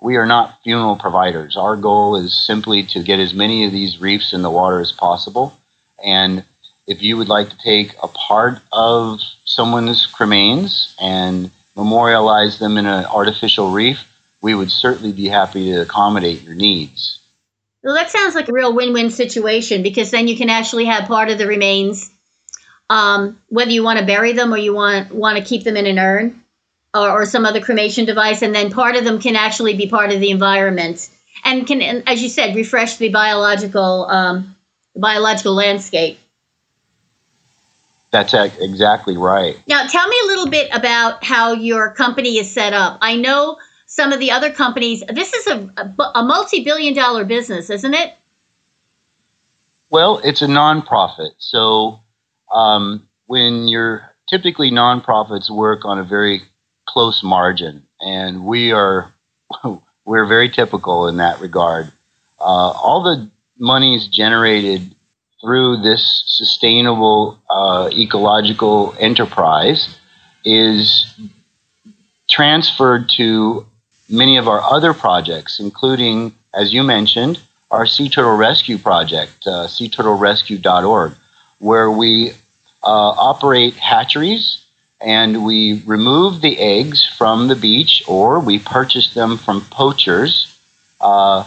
we 0.00 0.16
are 0.16 0.26
not 0.26 0.62
funeral 0.62 0.96
providers. 0.96 1.56
Our 1.56 1.76
goal 1.76 2.14
is 2.14 2.46
simply 2.46 2.84
to 2.84 3.02
get 3.02 3.18
as 3.18 3.34
many 3.34 3.64
of 3.64 3.72
these 3.72 4.00
reefs 4.00 4.32
in 4.32 4.42
the 4.42 4.50
water 4.50 4.80
as 4.80 4.92
possible. 4.92 5.58
And 6.04 6.44
if 6.86 7.02
you 7.02 7.16
would 7.16 7.28
like 7.28 7.50
to 7.50 7.58
take 7.58 7.96
a 8.00 8.08
part 8.08 8.60
of 8.72 9.20
someone's 9.44 10.06
cremains 10.06 10.94
and 11.00 11.50
memorialize 11.78 12.58
them 12.58 12.76
in 12.76 12.86
an 12.86 13.04
artificial 13.06 13.70
reef, 13.70 14.04
we 14.42 14.54
would 14.54 14.70
certainly 14.70 15.12
be 15.12 15.28
happy 15.28 15.70
to 15.70 15.82
accommodate 15.82 16.42
your 16.42 16.54
needs. 16.54 17.20
Well, 17.84 17.94
that 17.94 18.10
sounds 18.10 18.34
like 18.34 18.48
a 18.48 18.52
real 18.52 18.74
win-win 18.74 19.10
situation 19.10 19.82
because 19.82 20.10
then 20.10 20.26
you 20.26 20.36
can 20.36 20.50
actually 20.50 20.84
have 20.86 21.06
part 21.06 21.30
of 21.30 21.38
the 21.38 21.46
remains, 21.46 22.10
um, 22.90 23.40
whether 23.48 23.70
you 23.70 23.84
want 23.84 24.00
to 24.00 24.04
bury 24.04 24.32
them 24.32 24.52
or 24.52 24.58
you 24.58 24.74
want 24.74 25.12
want 25.12 25.38
to 25.38 25.44
keep 25.44 25.62
them 25.62 25.76
in 25.76 25.86
an 25.86 26.00
urn 26.00 26.44
or, 26.94 27.08
or 27.08 27.24
some 27.24 27.46
other 27.46 27.60
cremation 27.60 28.04
device, 28.04 28.42
and 28.42 28.54
then 28.54 28.72
part 28.72 28.96
of 28.96 29.04
them 29.04 29.20
can 29.20 29.36
actually 29.36 29.76
be 29.76 29.88
part 29.88 30.10
of 30.10 30.20
the 30.20 30.30
environment 30.30 31.08
and 31.44 31.66
can, 31.66 31.80
as 32.08 32.20
you 32.20 32.28
said, 32.28 32.56
refresh 32.56 32.96
the 32.96 33.10
biological 33.10 34.06
um, 34.06 34.56
biological 34.96 35.54
landscape. 35.54 36.18
That's 38.10 38.32
exactly 38.32 39.16
right. 39.16 39.60
Now, 39.66 39.86
tell 39.86 40.08
me 40.08 40.16
a 40.24 40.26
little 40.26 40.48
bit 40.48 40.70
about 40.72 41.22
how 41.22 41.52
your 41.52 41.92
company 41.92 42.38
is 42.38 42.50
set 42.50 42.72
up. 42.72 42.98
I 43.02 43.16
know 43.16 43.58
some 43.86 44.12
of 44.12 44.20
the 44.20 44.30
other 44.30 44.50
companies. 44.50 45.02
This 45.12 45.32
is 45.34 45.46
a, 45.46 45.70
a, 45.76 46.02
a 46.14 46.22
multi-billion-dollar 46.22 47.24
business, 47.26 47.68
isn't 47.68 47.94
it? 47.94 48.14
Well, 49.90 50.20
it's 50.24 50.42
a 50.42 50.46
nonprofit. 50.46 51.32
So 51.38 52.00
um, 52.52 53.08
when 53.26 53.68
you're 53.68 54.14
typically 54.28 54.70
nonprofits 54.70 55.50
work 55.50 55.84
on 55.84 55.98
a 55.98 56.04
very 56.04 56.42
close 56.86 57.22
margin, 57.22 57.86
and 58.00 58.44
we 58.44 58.72
are 58.72 59.14
we're 60.04 60.26
very 60.26 60.48
typical 60.48 61.08
in 61.08 61.16
that 61.16 61.40
regard. 61.40 61.92
Uh, 62.40 62.70
all 62.70 63.02
the 63.02 63.30
money 63.58 63.96
is 63.96 64.06
generated 64.06 64.94
through 65.40 65.82
this 65.82 66.24
sustainable 66.26 67.38
uh, 67.48 67.88
ecological 67.92 68.94
enterprise 68.98 69.96
is 70.44 71.14
transferred 72.28 73.08
to 73.08 73.66
many 74.08 74.36
of 74.36 74.48
our 74.48 74.60
other 74.60 74.92
projects, 74.92 75.60
including, 75.60 76.34
as 76.54 76.72
you 76.72 76.82
mentioned, 76.82 77.40
our 77.70 77.86
Sea 77.86 78.08
Turtle 78.08 78.36
Rescue 78.36 78.78
Project, 78.78 79.46
uh, 79.46 79.66
seaturtlerescue.org, 79.66 81.12
where 81.58 81.90
we 81.90 82.30
uh, 82.30 82.34
operate 82.82 83.74
hatcheries 83.74 84.64
and 85.00 85.44
we 85.44 85.82
remove 85.86 86.40
the 86.40 86.58
eggs 86.58 87.04
from 87.04 87.48
the 87.48 87.54
beach 87.54 88.02
or 88.08 88.40
we 88.40 88.58
purchase 88.58 89.14
them 89.14 89.36
from 89.36 89.60
poachers. 89.70 90.56
Uh, 91.00 91.44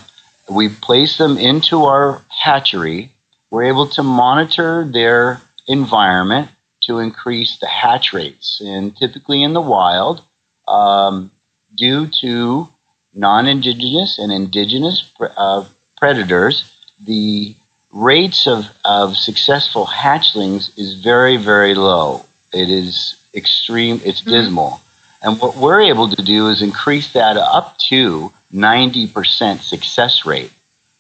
we 0.49 0.69
place 0.69 1.17
them 1.17 1.37
into 1.37 1.83
our 1.83 2.21
hatchery. 2.29 3.13
We're 3.51 3.63
able 3.63 3.87
to 3.89 4.03
monitor 4.03 4.85
their 4.85 5.41
environment 5.67 6.49
to 6.81 6.99
increase 6.99 7.59
the 7.59 7.67
hatch 7.67 8.13
rates. 8.13 8.61
And 8.65 8.95
typically 8.97 9.43
in 9.43 9.53
the 9.53 9.61
wild, 9.61 10.23
um, 10.67 11.31
due 11.75 12.07
to 12.21 12.69
non 13.13 13.47
indigenous 13.47 14.17
and 14.17 14.31
indigenous 14.31 15.11
uh, 15.19 15.65
predators, 15.97 16.73
the 17.05 17.55
rates 17.91 18.47
of, 18.47 18.65
of 18.85 19.17
successful 19.17 19.85
hatchlings 19.85 20.77
is 20.77 20.95
very, 20.95 21.37
very 21.37 21.75
low. 21.75 22.25
It 22.53 22.69
is 22.69 23.21
extreme, 23.33 24.01
it's 24.03 24.21
dismal. 24.21 24.81
And 25.21 25.39
what 25.39 25.55
we're 25.57 25.81
able 25.81 26.09
to 26.09 26.23
do 26.23 26.47
is 26.47 26.61
increase 26.61 27.13
that 27.13 27.37
up 27.37 27.77
to 27.89 28.33
90% 28.53 29.59
success 29.59 30.25
rate 30.25 30.51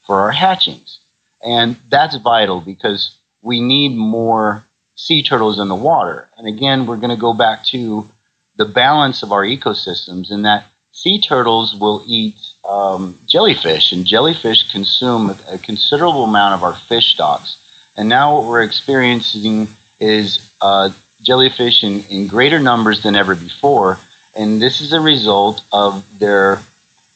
for 0.05 0.19
our 0.19 0.31
hatchings. 0.31 0.99
And 1.43 1.75
that's 1.89 2.15
vital 2.17 2.61
because 2.61 3.17
we 3.41 3.61
need 3.61 3.95
more 3.95 4.65
sea 4.95 5.23
turtles 5.23 5.59
in 5.59 5.67
the 5.67 5.75
water. 5.75 6.29
And 6.37 6.47
again, 6.47 6.85
we're 6.85 6.97
going 6.97 7.09
to 7.09 7.21
go 7.21 7.33
back 7.33 7.65
to 7.65 8.07
the 8.55 8.65
balance 8.65 9.23
of 9.23 9.31
our 9.31 9.43
ecosystems 9.43 10.31
in 10.31 10.43
that 10.43 10.65
sea 10.91 11.19
turtles 11.19 11.75
will 11.75 12.03
eat 12.05 12.37
um, 12.63 13.17
jellyfish, 13.25 13.91
and 13.91 14.05
jellyfish 14.05 14.71
consume 14.71 15.35
a 15.47 15.57
considerable 15.57 16.25
amount 16.25 16.53
of 16.53 16.63
our 16.63 16.75
fish 16.75 17.13
stocks. 17.13 17.57
And 17.95 18.07
now 18.07 18.35
what 18.35 18.45
we're 18.45 18.61
experiencing 18.61 19.67
is 19.99 20.51
uh, 20.61 20.91
jellyfish 21.21 21.83
in, 21.83 22.03
in 22.05 22.27
greater 22.27 22.59
numbers 22.59 23.01
than 23.03 23.15
ever 23.15 23.35
before. 23.35 23.97
And 24.35 24.61
this 24.61 24.81
is 24.81 24.93
a 24.93 25.01
result 25.01 25.63
of 25.73 26.05
their 26.19 26.61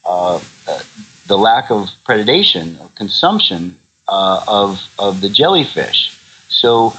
uh, 0.04 0.42
uh, 0.68 0.84
the 1.28 1.38
lack 1.38 1.72
of 1.72 1.90
predation, 2.06 2.80
of 2.80 2.94
consumption 2.96 3.80
uh, 4.08 4.44
of, 4.48 4.82
of 5.00 5.22
the 5.22 5.30
jellyfish. 5.30 6.12
So, 6.50 6.94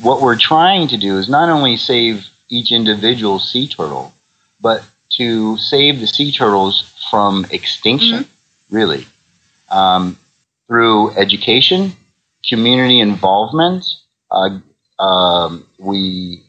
what 0.00 0.20
we're 0.20 0.38
trying 0.38 0.88
to 0.88 0.96
do 0.96 1.18
is 1.18 1.28
not 1.28 1.48
only 1.48 1.76
save 1.76 2.28
each 2.48 2.70
individual 2.70 3.38
sea 3.38 3.66
turtle, 3.66 4.12
but 4.60 4.84
to 5.10 5.56
save 5.58 6.00
the 6.00 6.06
sea 6.06 6.32
turtles 6.32 6.92
from 7.10 7.46
extinction, 7.50 8.26
really, 8.70 9.06
um, 9.70 10.18
through 10.66 11.10
education, 11.16 11.92
community 12.48 13.00
involvement. 13.00 13.84
Uh, 14.30 14.58
um, 14.98 15.66
we 15.78 16.42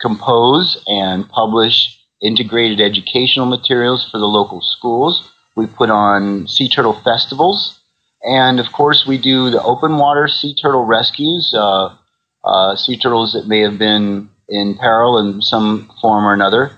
compose 0.00 0.82
and 0.86 1.28
publish 1.28 1.98
integrated 2.22 2.80
educational 2.80 3.46
materials 3.46 4.08
for 4.10 4.18
the 4.18 4.26
local 4.26 4.60
schools. 4.60 5.30
We 5.54 5.66
put 5.66 5.90
on 5.90 6.48
sea 6.48 6.68
turtle 6.68 6.92
festivals. 6.92 7.80
And 8.22 8.58
of 8.60 8.72
course, 8.72 9.06
we 9.06 9.18
do 9.18 9.50
the 9.50 9.62
open 9.62 9.98
water 9.98 10.28
sea 10.28 10.54
turtle 10.54 10.84
rescues, 10.84 11.54
uh, 11.56 11.94
uh, 12.44 12.76
sea 12.76 12.96
turtles 12.96 13.32
that 13.32 13.46
may 13.46 13.60
have 13.60 13.78
been 13.78 14.30
in 14.48 14.76
peril 14.78 15.18
in 15.18 15.42
some 15.42 15.90
form 16.00 16.24
or 16.24 16.32
another, 16.32 16.72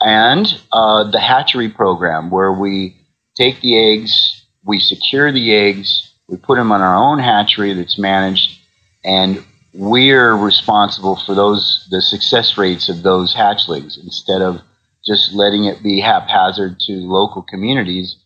and 0.00 0.60
uh, 0.72 1.10
the 1.10 1.20
hatchery 1.20 1.68
program 1.68 2.30
where 2.30 2.52
we 2.52 2.96
take 3.36 3.60
the 3.60 3.78
eggs, 3.78 4.44
we 4.64 4.78
secure 4.78 5.30
the 5.30 5.54
eggs, 5.54 6.10
we 6.28 6.36
put 6.36 6.56
them 6.56 6.72
on 6.72 6.80
our 6.80 6.96
own 6.96 7.18
hatchery 7.18 7.74
that's 7.74 7.98
managed, 7.98 8.58
and 9.04 9.44
we're 9.74 10.34
responsible 10.36 11.16
for 11.16 11.34
those 11.34 11.86
the 11.90 12.02
success 12.02 12.58
rates 12.58 12.88
of 12.88 13.02
those 13.02 13.34
hatchlings 13.34 14.02
instead 14.02 14.42
of 14.42 14.60
just 15.04 15.32
letting 15.32 15.64
it 15.64 15.82
be 15.82 16.00
haphazard 16.00 16.78
to 16.80 16.92
local 16.92 17.42
communities 17.42 18.16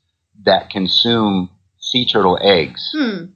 that 0.44 0.70
consume 0.70 1.50
sea 1.96 2.06
turtle 2.06 2.38
eggs. 2.40 2.90
Hmm. 2.92 3.26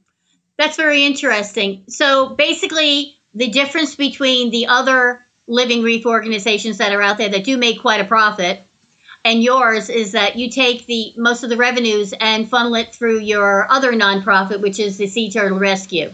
That's 0.58 0.76
very 0.76 1.04
interesting. 1.04 1.84
So 1.88 2.30
basically, 2.30 3.18
the 3.34 3.48
difference 3.48 3.94
between 3.94 4.50
the 4.50 4.66
other 4.66 5.24
living 5.46 5.82
reef 5.82 6.06
organizations 6.06 6.78
that 6.78 6.92
are 6.92 7.02
out 7.02 7.18
there 7.18 7.30
that 7.30 7.44
do 7.44 7.56
make 7.56 7.80
quite 7.80 8.00
a 8.00 8.04
profit 8.04 8.60
and 9.24 9.42
yours 9.42 9.90
is 9.90 10.12
that 10.12 10.36
you 10.36 10.50
take 10.50 10.86
the 10.86 11.12
most 11.16 11.42
of 11.42 11.50
the 11.50 11.56
revenues 11.56 12.14
and 12.20 12.48
funnel 12.48 12.74
it 12.74 12.94
through 12.94 13.20
your 13.20 13.70
other 13.70 13.92
nonprofit, 13.92 14.60
which 14.60 14.78
is 14.78 14.96
the 14.96 15.06
Sea 15.06 15.30
Turtle 15.30 15.58
Rescue. 15.58 16.12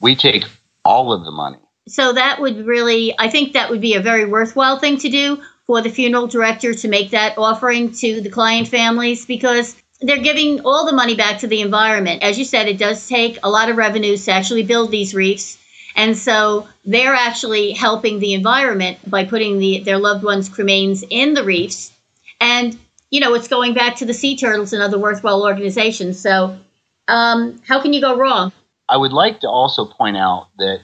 We 0.00 0.16
take 0.16 0.44
all 0.84 1.12
of 1.12 1.24
the 1.24 1.30
money. 1.30 1.58
So 1.88 2.12
that 2.12 2.40
would 2.40 2.66
really, 2.66 3.14
I 3.18 3.28
think 3.28 3.52
that 3.52 3.70
would 3.70 3.80
be 3.80 3.94
a 3.94 4.00
very 4.00 4.24
worthwhile 4.24 4.78
thing 4.78 4.98
to 4.98 5.08
do 5.08 5.42
for 5.66 5.80
the 5.80 5.90
funeral 5.90 6.26
director 6.26 6.74
to 6.74 6.88
make 6.88 7.10
that 7.10 7.38
offering 7.38 7.92
to 7.92 8.20
the 8.20 8.30
client 8.30 8.68
families 8.68 9.26
because 9.26 9.76
they're 10.00 10.18
giving 10.22 10.60
all 10.60 10.86
the 10.86 10.92
money 10.92 11.14
back 11.14 11.40
to 11.40 11.46
the 11.46 11.60
environment. 11.60 12.22
As 12.22 12.38
you 12.38 12.44
said, 12.44 12.68
it 12.68 12.78
does 12.78 13.06
take 13.08 13.38
a 13.42 13.50
lot 13.50 13.68
of 13.68 13.76
revenues 13.76 14.24
to 14.24 14.32
actually 14.32 14.62
build 14.62 14.90
these 14.90 15.14
reefs. 15.14 15.58
And 15.96 16.16
so 16.16 16.68
they're 16.84 17.14
actually 17.14 17.72
helping 17.72 18.20
the 18.20 18.32
environment 18.32 18.98
by 19.10 19.24
putting 19.24 19.58
the, 19.58 19.80
their 19.80 19.98
loved 19.98 20.24
ones' 20.24 20.48
cremains 20.48 21.04
in 21.10 21.34
the 21.34 21.44
reefs. 21.44 21.92
And, 22.40 22.78
you 23.10 23.20
know, 23.20 23.34
it's 23.34 23.48
going 23.48 23.74
back 23.74 23.96
to 23.96 24.06
the 24.06 24.14
sea 24.14 24.36
turtles 24.36 24.72
and 24.72 24.82
other 24.82 24.98
worthwhile 24.98 25.42
organizations. 25.42 26.18
So 26.18 26.58
um, 27.08 27.60
how 27.66 27.80
can 27.82 27.92
you 27.92 28.00
go 28.00 28.16
wrong? 28.16 28.52
I 28.88 28.96
would 28.96 29.12
like 29.12 29.40
to 29.40 29.48
also 29.48 29.84
point 29.84 30.16
out 30.16 30.48
that 30.58 30.80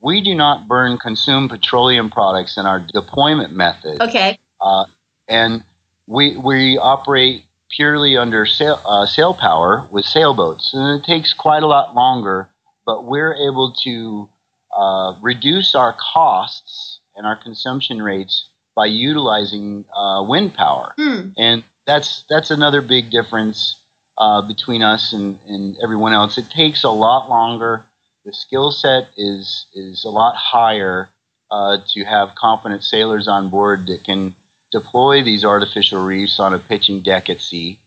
we 0.00 0.20
do 0.20 0.34
not 0.34 0.68
burn 0.68 0.98
consumed 0.98 1.50
petroleum 1.50 2.10
products 2.10 2.56
in 2.56 2.64
our 2.64 2.80
deployment 2.80 3.52
method. 3.52 4.00
Okay. 4.00 4.38
Uh, 4.60 4.86
and 5.28 5.64
we, 6.06 6.36
we 6.36 6.78
operate 6.78 7.44
purely 7.74 8.16
under 8.16 8.46
sail, 8.46 8.80
uh, 8.84 9.06
sail 9.06 9.34
power 9.34 9.88
with 9.90 10.04
sailboats. 10.04 10.72
And 10.74 11.00
it 11.00 11.06
takes 11.06 11.32
quite 11.32 11.62
a 11.62 11.66
lot 11.66 11.94
longer, 11.94 12.50
but 12.86 13.04
we're 13.04 13.34
able 13.34 13.72
to 13.82 14.28
uh, 14.76 15.18
reduce 15.20 15.74
our 15.74 15.96
costs 15.98 17.00
and 17.16 17.26
our 17.26 17.36
consumption 17.36 18.02
rates 18.02 18.48
by 18.74 18.86
utilizing 18.86 19.84
uh, 19.92 20.24
wind 20.26 20.54
power. 20.54 20.94
Hmm. 20.96 21.30
And 21.36 21.64
that's, 21.86 22.24
that's 22.28 22.50
another 22.50 22.82
big 22.82 23.10
difference 23.10 23.80
uh, 24.16 24.42
between 24.42 24.82
us 24.82 25.12
and, 25.12 25.40
and 25.46 25.76
everyone 25.78 26.12
else. 26.12 26.38
It 26.38 26.50
takes 26.50 26.84
a 26.84 26.90
lot 26.90 27.28
longer. 27.28 27.84
The 28.24 28.32
skill 28.32 28.70
set 28.70 29.08
is, 29.16 29.66
is 29.74 30.04
a 30.04 30.08
lot 30.08 30.34
higher 30.36 31.10
uh, 31.50 31.78
to 31.88 32.04
have 32.04 32.34
competent 32.34 32.82
sailors 32.82 33.28
on 33.28 33.50
board 33.50 33.86
that 33.86 34.02
can 34.02 34.34
deploy 34.74 35.22
these 35.22 35.44
artificial 35.44 36.04
reefs 36.04 36.40
on 36.40 36.52
a 36.52 36.58
pitching 36.58 37.00
deck 37.00 37.30
at 37.30 37.40
sea. 37.40 37.78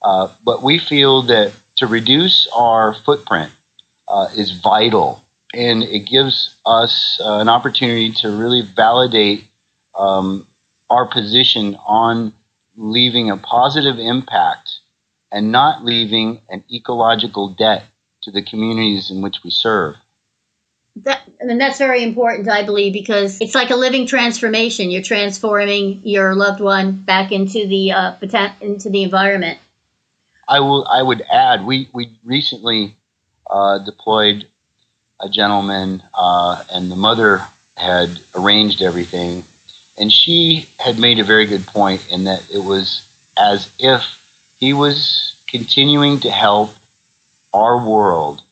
Uh, 0.00 0.28
but 0.44 0.62
we 0.62 0.78
feel 0.78 1.22
that 1.22 1.52
to 1.74 1.88
reduce 1.88 2.46
our 2.54 2.94
footprint 2.94 3.50
uh, 4.06 4.28
is 4.36 4.52
vital, 4.60 5.24
and 5.52 5.82
it 5.82 6.06
gives 6.06 6.54
us 6.64 7.20
uh, 7.20 7.38
an 7.38 7.48
opportunity 7.48 8.12
to 8.12 8.30
really 8.30 8.62
validate 8.62 9.44
um, 9.96 10.46
our 10.88 11.04
position 11.06 11.76
on 11.84 12.32
leaving 12.76 13.28
a 13.28 13.36
positive 13.36 13.98
impact 13.98 14.70
and 15.32 15.50
not 15.50 15.84
leaving 15.84 16.40
an 16.48 16.62
ecological 16.72 17.48
debt 17.48 17.86
to 18.22 18.30
the 18.30 18.42
communities 18.42 19.10
in 19.10 19.20
which 19.20 19.42
we 19.42 19.50
serve. 19.50 19.96
That, 20.96 21.28
and 21.40 21.60
that's 21.60 21.76
very 21.76 22.02
important, 22.02 22.48
I 22.48 22.62
believe, 22.62 22.94
because 22.94 23.38
it's 23.42 23.54
like 23.54 23.68
a 23.68 23.76
living 23.76 24.06
transformation. 24.06 24.90
You're 24.90 25.02
transforming 25.02 26.00
your 26.02 26.34
loved 26.34 26.60
one 26.60 26.92
back 26.92 27.32
into 27.32 27.66
the 27.66 27.92
uh, 27.92 28.16
into 28.62 28.88
the 28.88 29.02
environment. 29.02 29.58
I 30.48 30.60
will. 30.60 30.86
I 30.86 31.02
would 31.02 31.20
add, 31.30 31.66
we 31.66 31.90
we 31.92 32.18
recently 32.24 32.96
uh, 33.50 33.78
deployed 33.78 34.48
a 35.20 35.28
gentleman, 35.28 36.02
uh, 36.14 36.64
and 36.72 36.90
the 36.90 36.96
mother 36.96 37.46
had 37.76 38.18
arranged 38.34 38.80
everything, 38.80 39.44
and 39.98 40.10
she 40.10 40.66
had 40.78 40.98
made 40.98 41.18
a 41.18 41.24
very 41.24 41.44
good 41.44 41.66
point 41.66 42.10
in 42.10 42.24
that 42.24 42.48
it 42.50 42.64
was 42.64 43.06
as 43.36 43.70
if 43.78 44.54
he 44.58 44.72
was 44.72 45.44
continuing 45.46 46.20
to 46.20 46.30
help 46.30 46.74
our 47.52 47.86
world 47.86 48.42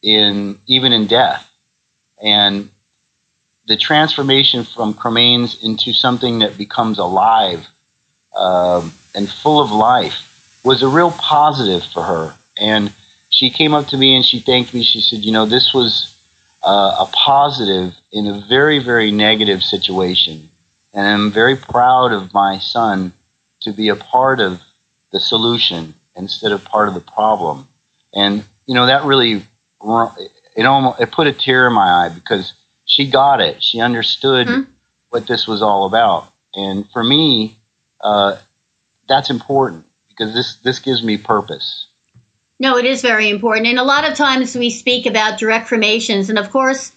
in 0.00 0.60
even 0.68 0.92
in 0.92 1.08
death 1.08 1.47
and 2.22 2.70
the 3.66 3.76
transformation 3.76 4.64
from 4.64 4.94
cremains 4.94 5.62
into 5.62 5.92
something 5.92 6.38
that 6.38 6.56
becomes 6.56 6.98
alive 6.98 7.68
um, 8.34 8.92
and 9.14 9.28
full 9.28 9.60
of 9.60 9.70
life 9.70 10.60
was 10.64 10.82
a 10.82 10.88
real 10.88 11.10
positive 11.12 11.84
for 11.84 12.02
her. 12.02 12.34
And 12.58 12.92
she 13.30 13.50
came 13.50 13.74
up 13.74 13.86
to 13.88 13.96
me 13.96 14.16
and 14.16 14.24
she 14.24 14.40
thanked 14.40 14.74
me. 14.74 14.82
She 14.82 15.00
said, 15.00 15.20
You 15.20 15.32
know, 15.32 15.46
this 15.46 15.72
was 15.74 16.16
uh, 16.62 17.06
a 17.06 17.10
positive 17.12 17.94
in 18.10 18.26
a 18.26 18.40
very, 18.48 18.78
very 18.78 19.10
negative 19.10 19.62
situation. 19.62 20.48
And 20.92 21.06
I'm 21.06 21.30
very 21.30 21.56
proud 21.56 22.12
of 22.12 22.32
my 22.32 22.58
son 22.58 23.12
to 23.60 23.72
be 23.72 23.88
a 23.88 23.96
part 23.96 24.40
of 24.40 24.60
the 25.12 25.20
solution 25.20 25.94
instead 26.16 26.52
of 26.52 26.64
part 26.64 26.88
of 26.88 26.94
the 26.94 27.00
problem. 27.00 27.68
And, 28.14 28.44
you 28.66 28.74
know, 28.74 28.86
that 28.86 29.04
really 29.04 29.44
it 30.58 30.66
almost 30.66 31.00
it 31.00 31.12
put 31.12 31.28
a 31.28 31.32
tear 31.32 31.68
in 31.68 31.72
my 31.72 31.88
eye 31.88 32.08
because 32.08 32.52
she 32.84 33.08
got 33.08 33.40
it. 33.40 33.62
She 33.62 33.80
understood 33.80 34.48
mm-hmm. 34.48 34.70
what 35.10 35.28
this 35.28 35.46
was 35.46 35.62
all 35.62 35.86
about, 35.86 36.32
and 36.52 36.84
for 36.90 37.04
me, 37.04 37.56
uh, 38.00 38.36
that's 39.08 39.30
important 39.30 39.86
because 40.08 40.34
this 40.34 40.56
this 40.56 40.80
gives 40.80 41.02
me 41.04 41.16
purpose. 41.16 41.86
No, 42.58 42.76
it 42.76 42.84
is 42.84 43.02
very 43.02 43.28
important, 43.28 43.68
and 43.68 43.78
a 43.78 43.84
lot 43.84 44.08
of 44.08 44.16
times 44.16 44.56
we 44.56 44.68
speak 44.68 45.06
about 45.06 45.38
direct 45.38 45.68
cremations, 45.68 46.28
and 46.28 46.40
of 46.40 46.50
course, 46.50 46.90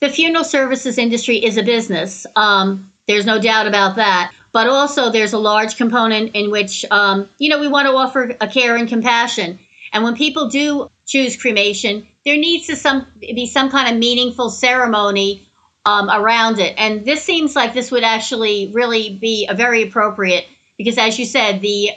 the 0.00 0.10
funeral 0.10 0.44
services 0.44 0.98
industry 0.98 1.42
is 1.42 1.56
a 1.56 1.62
business. 1.62 2.26
Um, 2.36 2.92
there's 3.06 3.24
no 3.24 3.40
doubt 3.40 3.66
about 3.66 3.96
that. 3.96 4.34
But 4.52 4.66
also, 4.66 5.10
there's 5.10 5.32
a 5.32 5.38
large 5.38 5.76
component 5.76 6.34
in 6.34 6.50
which, 6.50 6.84
um, 6.90 7.28
you 7.38 7.48
know, 7.48 7.60
we 7.60 7.68
want 7.68 7.86
to 7.86 7.92
offer 7.92 8.34
a 8.40 8.48
care 8.48 8.76
and 8.76 8.88
compassion. 8.88 9.58
And 9.92 10.04
when 10.04 10.14
people 10.14 10.48
do 10.48 10.88
choose 11.06 11.36
cremation, 11.36 12.06
there 12.28 12.36
needs 12.36 12.66
to 12.66 12.76
some 12.76 13.06
be 13.20 13.46
some 13.46 13.70
kind 13.70 13.90
of 13.90 13.98
meaningful 13.98 14.50
ceremony 14.50 15.48
um, 15.86 16.10
around 16.10 16.58
it. 16.58 16.74
And 16.76 17.04
this 17.06 17.22
seems 17.22 17.56
like 17.56 17.72
this 17.72 17.90
would 17.90 18.04
actually 18.04 18.66
really 18.68 19.14
be 19.14 19.46
a 19.48 19.54
very 19.54 19.82
appropriate 19.82 20.46
because, 20.76 20.98
as 20.98 21.18
you 21.18 21.24
said, 21.24 21.62
the 21.62 21.92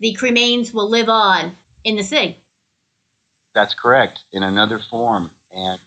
the 0.00 0.16
cremains 0.18 0.74
will 0.74 0.90
live 0.90 1.08
on 1.08 1.56
in 1.84 1.94
the 1.94 2.02
sea. 2.02 2.36
That's 3.52 3.74
correct, 3.74 4.24
in 4.32 4.42
another 4.42 4.80
form, 4.80 5.30
and 5.52 5.80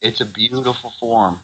it's 0.00 0.20
a 0.20 0.26
beautiful 0.26 0.90
form. 0.90 1.40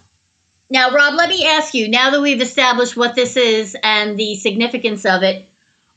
Now, 0.69 0.91
Rob, 0.91 1.15
let 1.15 1.31
me 1.31 1.47
ask 1.47 1.73
you. 1.73 1.89
Now 1.89 2.11
that 2.11 2.21
we've 2.21 2.43
established 2.43 2.99
what 2.99 3.15
this 3.15 3.37
is 3.37 3.77
and 3.83 4.19
the 4.19 4.37
significance 4.37 5.07
of 5.07 5.23
it, 5.23 5.49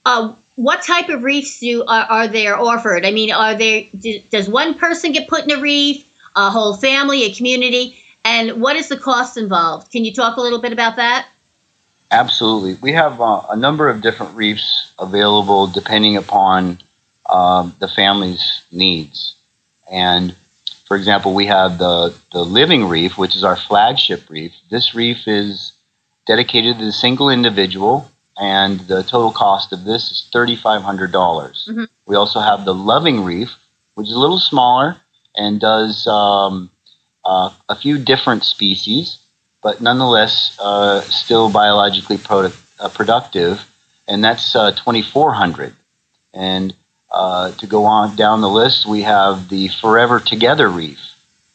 uh, 0.05 0.33
what 0.57 0.81
type 0.83 1.07
of 1.09 1.23
reefs 1.23 1.59
do 1.59 1.83
are, 1.83 2.05
are 2.09 2.27
there 2.27 2.57
offered? 2.57 3.05
I 3.05 3.11
mean, 3.11 3.31
are 3.31 3.55
there 3.55 3.83
do, 3.97 4.19
does 4.31 4.49
one 4.49 4.73
person 4.73 5.11
get 5.11 5.29
put 5.29 5.43
in 5.43 5.51
a 5.51 5.61
reef, 5.61 6.03
a 6.35 6.49
whole 6.49 6.75
family, 6.75 7.23
a 7.23 7.33
community, 7.33 7.97
and 8.25 8.59
what 8.59 8.75
is 8.75 8.89
the 8.89 8.97
cost 8.97 9.37
involved? 9.37 9.91
Can 9.91 10.03
you 10.03 10.11
talk 10.11 10.35
a 10.35 10.41
little 10.41 10.59
bit 10.59 10.73
about 10.73 10.95
that? 10.95 11.27
Absolutely, 12.09 12.73
we 12.81 12.91
have 12.91 13.21
uh, 13.21 13.43
a 13.51 13.55
number 13.55 13.87
of 13.87 14.01
different 14.01 14.35
reefs 14.35 14.91
available 14.97 15.67
depending 15.67 16.17
upon 16.17 16.79
um, 17.29 17.75
the 17.79 17.87
family's 17.87 18.63
needs. 18.71 19.35
And 19.91 20.35
for 20.87 20.97
example, 20.97 21.35
we 21.35 21.45
have 21.45 21.77
the 21.77 22.15
the 22.31 22.43
living 22.43 22.85
reef, 22.85 23.15
which 23.15 23.35
is 23.35 23.43
our 23.43 23.57
flagship 23.57 24.27
reef. 24.27 24.53
This 24.71 24.95
reef 24.95 25.27
is 25.27 25.73
dedicated 26.25 26.79
to 26.79 26.85
the 26.85 26.91
single 26.91 27.29
individual 27.29 28.09
and 28.39 28.79
the 28.81 29.03
total 29.03 29.31
cost 29.31 29.73
of 29.73 29.83
this 29.83 30.11
is 30.11 30.29
3,500. 30.31 31.11
dollars 31.11 31.67
mm-hmm. 31.69 31.85
We 32.05 32.15
also 32.15 32.39
have 32.39 32.65
the 32.65 32.73
Loving 32.73 33.23
Reef, 33.23 33.55
which 33.95 34.07
is 34.07 34.13
a 34.13 34.19
little 34.19 34.39
smaller 34.39 34.97
and 35.35 35.59
does 35.59 36.07
um, 36.07 36.69
uh, 37.25 37.49
a 37.69 37.75
few 37.75 37.97
different 37.97 38.43
species, 38.43 39.19
but 39.61 39.81
nonetheless 39.81 40.57
uh, 40.59 41.01
still 41.01 41.51
biologically 41.51 42.17
product, 42.17 42.57
uh, 42.79 42.89
productive, 42.89 43.65
and 44.07 44.23
that's 44.23 44.55
uh, 44.55 44.71
2,400. 44.71 45.73
And 46.33 46.73
uh, 47.11 47.51
to 47.51 47.67
go 47.67 47.85
on 47.85 48.15
down 48.15 48.41
the 48.41 48.49
list, 48.49 48.85
we 48.85 49.01
have 49.01 49.49
the 49.49 49.67
Forever 49.69 50.19
Together 50.19 50.69
Reef. 50.69 50.99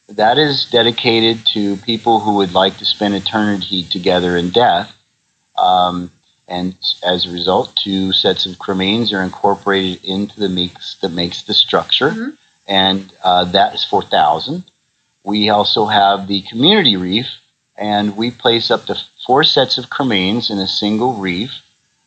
That 0.08 0.36
is 0.38 0.66
dedicated 0.70 1.46
to 1.54 1.76
people 1.78 2.20
who 2.20 2.36
would 2.36 2.52
like 2.52 2.76
to 2.78 2.84
spend 2.84 3.14
eternity 3.14 3.84
together 3.84 4.36
in 4.36 4.50
death. 4.50 4.94
Um, 5.56 6.10
and 6.52 6.76
as 7.02 7.24
a 7.24 7.30
result, 7.30 7.74
two 7.76 8.12
sets 8.12 8.44
of 8.44 8.58
cremains 8.58 9.10
are 9.10 9.22
incorporated 9.22 10.04
into 10.04 10.38
the 10.38 10.50
mix 10.50 10.96
that 10.96 11.08
makes 11.08 11.44
the 11.44 11.54
structure, 11.54 12.10
mm-hmm. 12.10 12.30
and 12.68 13.10
uh, 13.24 13.44
that 13.44 13.74
is 13.74 13.84
4,000. 13.84 14.62
We 15.24 15.48
also 15.48 15.86
have 15.86 16.28
the 16.28 16.42
community 16.42 16.96
reef, 16.96 17.26
and 17.78 18.18
we 18.18 18.30
place 18.30 18.70
up 18.70 18.84
to 18.86 19.02
four 19.26 19.44
sets 19.44 19.78
of 19.78 19.88
cremains 19.88 20.50
in 20.50 20.58
a 20.58 20.68
single 20.68 21.14
reef, 21.14 21.52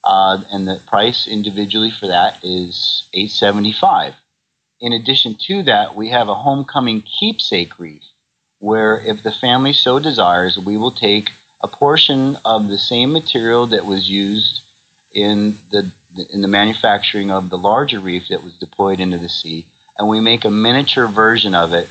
uh, 0.04 0.44
and 0.52 0.68
the 0.68 0.80
price 0.86 1.28
individually 1.28 1.90
for 1.90 2.06
that 2.06 2.38
is 2.44 3.10
875. 3.14 4.14
In 4.80 4.94
addition 4.94 5.36
to 5.48 5.64
that, 5.64 5.96
we 5.96 6.10
have 6.10 6.30
a 6.30 6.36
homecoming 6.36 7.02
keepsake 7.02 7.80
reef, 7.80 8.04
where 8.60 9.00
if 9.00 9.24
the 9.24 9.32
family 9.32 9.74
so 9.74 9.98
desires, 9.98 10.60
we 10.60 10.78
will 10.78 10.92
take 10.92 11.32
a 11.66 11.68
portion 11.68 12.38
of 12.46 12.68
the 12.68 12.78
same 12.78 13.12
material 13.12 13.66
that 13.66 13.86
was 13.86 14.08
used 14.08 14.62
in 15.14 15.58
the 15.72 15.92
in 16.32 16.42
the 16.42 16.48
manufacturing 16.48 17.32
of 17.32 17.50
the 17.50 17.58
larger 17.58 18.00
reef 18.00 18.28
that 18.30 18.44
was 18.44 18.56
deployed 18.58 19.00
into 19.00 19.18
the 19.18 19.28
sea, 19.28 19.74
and 19.98 20.08
we 20.08 20.20
make 20.20 20.46
a 20.46 20.52
miniature 20.52 21.08
version 21.08 21.56
of 21.56 21.74
it. 21.74 21.90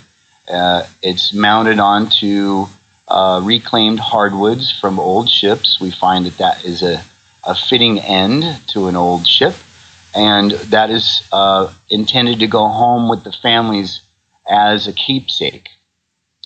Uh, 0.48 0.87
it's 1.02 1.32
mounted 1.34 1.78
onto 1.80 2.66
uh, 3.08 3.40
reclaimed 3.42 3.98
hardwoods 3.98 4.70
from 4.80 5.00
old 5.00 5.28
ships. 5.28 5.80
We 5.80 5.90
find 5.90 6.24
that 6.26 6.38
that 6.38 6.64
is 6.64 6.82
a, 6.82 7.02
a 7.42 7.54
fitting 7.54 7.98
end 7.98 8.42
to 8.68 8.87
an 8.87 8.96
old 8.96 9.26
ship, 9.26 9.54
and 10.14 10.52
that 10.74 10.88
is 10.90 11.26
uh, 11.32 11.72
intended 11.90 12.38
to 12.40 12.46
go 12.46 12.68
home 12.68 13.08
with 13.08 13.24
the 13.24 13.32
families 13.32 14.02
as 14.48 14.87
a 14.87 14.92
keepsake, 14.92 15.68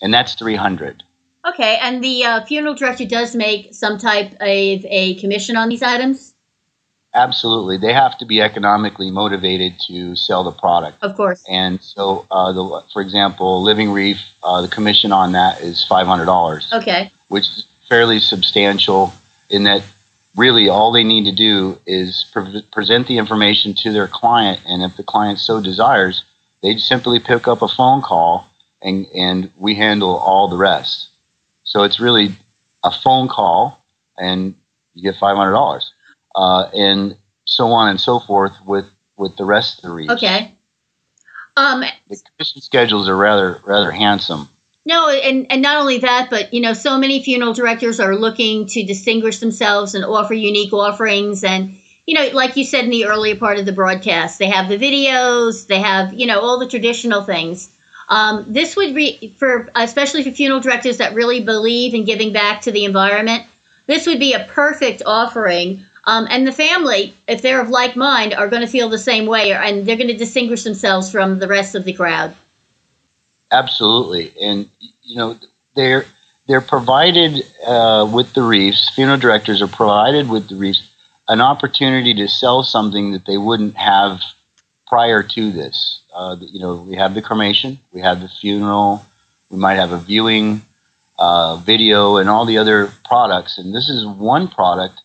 and 0.01 0.15
that's 0.15 0.35
300. 0.35 1.03
Okay, 1.47 1.79
and 1.81 2.03
the 2.03 2.25
uh, 2.25 2.45
funeral 2.45 2.75
director 2.75 3.05
does 3.05 3.35
make 3.35 3.73
some 3.75 3.99
type 3.99 4.33
of 4.35 4.39
a 4.41 5.15
commission 5.21 5.57
on 5.57 5.69
these 5.69 5.83
items? 5.83 6.35
Absolutely. 7.15 7.79
They 7.79 7.93
have 7.93 8.19
to 8.19 8.27
be 8.27 8.41
economically 8.41 9.11
motivated 9.11 9.81
to 9.89 10.15
sell 10.15 10.45
the 10.45 10.53
product. 10.53 11.03
Of 11.03 11.17
course. 11.17 11.43
And 11.51 11.83
so, 11.83 12.27
uh, 12.31 12.53
the, 12.53 12.83
for 12.93 13.01
example, 13.01 13.63
Living 13.63 13.91
Reef, 13.91 14.21
uh, 14.43 14.61
the 14.61 14.69
commission 14.69 15.11
on 15.11 15.33
that 15.33 15.61
is 15.61 15.87
$500. 15.89 16.73
Okay. 16.73 17.11
Which 17.29 17.45
is 17.45 17.67
fairly 17.89 18.21
substantial 18.21 19.13
in 19.49 19.65
that 19.65 19.83
really 20.37 20.69
all 20.69 20.93
they 20.93 21.03
need 21.03 21.25
to 21.25 21.33
do 21.33 21.79
is 21.87 22.27
pre- 22.33 22.63
present 22.73 23.09
the 23.09 23.19
information 23.19 23.75
to 23.75 23.93
their 23.93 24.07
client. 24.07 24.61
And 24.67 24.83
if 24.83 24.97
the 24.97 25.03
client 25.03 25.39
so 25.39 25.61
desires, 25.61 26.25
they 26.63 26.77
simply 26.77 27.19
pick 27.19 27.49
up 27.49 27.63
a 27.63 27.69
phone 27.69 28.03
call 28.03 28.47
and, 28.83 29.07
and 29.15 29.51
we 29.57 29.75
handle 29.75 30.17
all 30.17 30.49
the 30.49 30.57
rest. 30.57 31.09
So 31.69 31.83
it's 31.83 32.01
really 32.01 32.35
a 32.83 32.91
phone 32.91 33.29
call 33.29 33.85
and 34.17 34.55
you 34.95 35.03
get 35.03 35.21
$500 35.21 35.85
uh, 36.35 36.71
and 36.75 37.15
so 37.45 37.67
on 37.67 37.91
and 37.91 38.01
so 38.01 38.21
forth 38.21 38.55
with, 38.65 38.89
with 39.19 39.37
the 39.37 39.45
rest 39.45 39.79
of 39.79 39.83
the 39.83 39.91
reefs. 39.91 40.13
Okay. 40.15 40.55
Um, 41.59 41.85
the 42.09 42.17
commission 42.17 42.63
schedules 42.63 43.07
are 43.07 43.17
rather 43.17 43.61
rather 43.65 43.91
handsome. 43.91 44.49
No, 44.87 45.11
and, 45.11 45.47
and 45.51 45.61
not 45.61 45.79
only 45.79 45.99
that, 45.99 46.29
but 46.31 46.55
you 46.55 46.61
know, 46.61 46.73
so 46.73 46.97
many 46.97 47.23
funeral 47.23 47.53
directors 47.53 48.01
are 48.01 48.17
looking 48.17 48.67
to 48.69 48.85
distinguish 48.85 49.39
themselves 49.39 49.95
and 49.95 50.05
offer 50.05 50.35
unique 50.35 50.73
offerings. 50.73 51.43
And 51.45 51.77
you 52.07 52.15
know, 52.15 52.29
like 52.33 52.57
you 52.57 52.65
said 52.65 52.85
in 52.85 52.91
the 52.91 53.07
earlier 53.07 53.37
part 53.37 53.59
of 53.59 53.67
the 53.67 53.73
broadcast, 53.73 54.39
they 54.39 54.49
have 54.49 54.69
the 54.69 54.79
videos, 54.79 55.67
they 55.67 55.81
have 55.81 56.15
you 56.15 56.27
know 56.27 56.41
all 56.41 56.59
the 56.59 56.69
traditional 56.69 57.23
things. 57.25 57.77
Um, 58.09 58.45
this 58.49 58.75
would 58.77 58.95
be 58.95 59.35
for 59.39 59.71
especially 59.75 60.25
for 60.25 60.31
funeral 60.31 60.61
directors 60.61 60.97
that 60.97 61.15
really 61.15 61.43
believe 61.43 61.95
in 61.95 62.05
giving 62.05 62.33
back 62.33 62.63
to 62.63 62.73
the 62.73 62.85
environment. 62.85 63.45
This 63.87 64.07
would 64.07 64.19
be 64.19 64.33
a 64.33 64.45
perfect 64.45 65.03
offering 65.07 65.85
um, 66.09 66.27
and 66.31 66.47
the 66.47 66.53
family, 66.53 67.13
if 67.27 67.43
they're 67.43 67.61
of 67.61 67.69
like 67.69 67.95
mind, 67.95 68.33
are 68.33 68.49
going 68.49 68.63
to 68.63 68.67
feel 68.67 68.89
the 68.89 68.99
same 68.99 69.27
way, 69.27 69.53
and 69.53 69.85
they're 69.85 69.97
going 69.97 70.09
to 70.09 70.17
distinguish 70.17 70.63
themselves 70.63 71.13
from 71.13 71.39
the 71.39 71.47
rest 71.47 71.75
of 71.75 71.85
the 71.85 71.93
crowd. 71.93 72.35
Absolutely, 73.53 74.33
and 74.41 74.67
you 75.03 75.17
know 75.17 75.39
they're 75.77 76.07
they're 76.47 76.63
provided 76.63 77.45
uh, 77.67 78.09
with 78.11 78.33
the 78.33 78.41
reefs. 78.41 78.89
Funeral 78.95 79.19
directors 79.19 79.61
are 79.61 79.69
provided 79.69 80.31
with 80.31 80.49
the 80.49 80.57
reefs 80.57 80.91
an 81.29 81.43
opportunity 81.43 82.15
to 82.15 82.27
sell 82.27 82.63
something 82.63 83.13
that 83.13 83.27
they 83.27 83.37
wouldn't 83.37 83.77
have 83.77 84.23
prior 84.89 85.23
to 85.23 85.53
this. 85.53 86.01
Uh, 86.15 86.37
you 86.41 86.59
know, 86.59 86.77
we 86.77 86.97
have 86.97 87.15
the 87.15 87.23
cremation, 87.23 87.79
we 87.93 88.01
have 88.01 88.21
the 88.21 88.29
funeral, 88.29 89.05
we 89.51 89.59
might 89.59 89.75
have 89.75 89.93
a 89.93 89.99
viewing, 89.99 90.63
uh, 91.19 91.57
video, 91.57 92.17
and 92.17 92.29
all 92.29 92.45
the 92.45 92.59
other 92.59 92.93
products, 93.05 93.59
and 93.59 93.75
this 93.75 93.89
is 93.89 94.07
one 94.07 94.49
product 94.49 95.01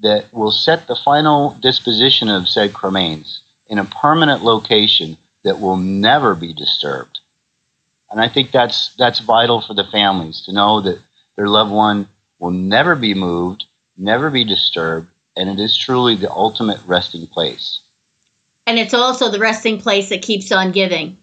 that 0.00 0.32
will 0.32 0.52
set 0.52 0.86
the 0.86 0.96
final 0.96 1.54
disposition 1.60 2.28
of 2.28 2.48
said 2.48 2.72
cremains 2.72 3.40
in 3.66 3.78
a 3.78 3.84
permanent 3.84 4.42
location 4.42 5.16
that 5.44 5.60
will 5.60 5.76
never 5.76 6.34
be 6.34 6.52
disturbed. 6.52 7.20
And 8.10 8.20
I 8.20 8.28
think 8.28 8.50
that's 8.50 8.94
that's 8.96 9.20
vital 9.20 9.60
for 9.60 9.74
the 9.74 9.84
families 9.84 10.42
to 10.42 10.52
know 10.52 10.80
that 10.80 11.00
their 11.36 11.48
loved 11.48 11.72
one 11.72 12.08
will 12.38 12.50
never 12.50 12.96
be 12.96 13.14
moved, 13.14 13.64
never 13.96 14.30
be 14.30 14.44
disturbed, 14.44 15.10
and 15.36 15.48
it 15.48 15.62
is 15.62 15.76
truly 15.76 16.16
the 16.16 16.30
ultimate 16.30 16.80
resting 16.86 17.26
place. 17.26 17.82
And 18.68 18.78
it's 18.78 18.92
also 18.92 19.30
the 19.30 19.38
resting 19.38 19.80
place 19.80 20.10
that 20.10 20.20
keeps 20.20 20.52
on 20.52 20.72
giving. 20.72 21.16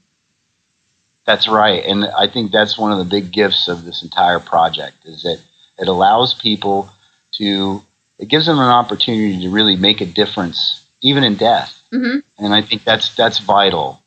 That's 1.27 1.47
right. 1.47 1.85
And 1.85 2.05
I 2.05 2.27
think 2.27 2.51
that's 2.51 2.75
one 2.75 2.91
of 2.91 2.97
the 2.97 3.05
big 3.05 3.31
gifts 3.31 3.67
of 3.67 3.85
this 3.85 4.01
entire 4.01 4.39
project 4.39 4.97
is 5.05 5.21
that 5.21 5.39
it 5.77 5.87
allows 5.87 6.33
people 6.33 6.89
to 7.33 7.83
it 8.17 8.29
gives 8.29 8.47
them 8.47 8.57
an 8.57 8.69
opportunity 8.69 9.39
to 9.41 9.49
really 9.49 9.75
make 9.75 10.01
a 10.01 10.07
difference, 10.07 10.87
even 11.01 11.23
in 11.23 11.35
death. 11.35 11.79
Mm-hmm. 11.93 12.43
And 12.43 12.55
I 12.55 12.63
think 12.63 12.83
that's 12.83 13.13
that's 13.13 13.37
vital. 13.37 14.01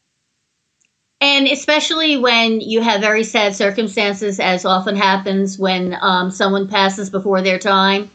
And 1.20 1.46
especially 1.46 2.16
when 2.16 2.60
you 2.60 2.80
have 2.80 3.00
very 3.00 3.22
sad 3.22 3.54
circumstances, 3.54 4.40
as 4.40 4.64
often 4.64 4.96
happens 4.96 5.60
when 5.60 5.96
um, 6.00 6.32
someone 6.32 6.66
passes 6.66 7.08
before 7.08 7.40
their 7.40 7.60
time, 7.60 8.10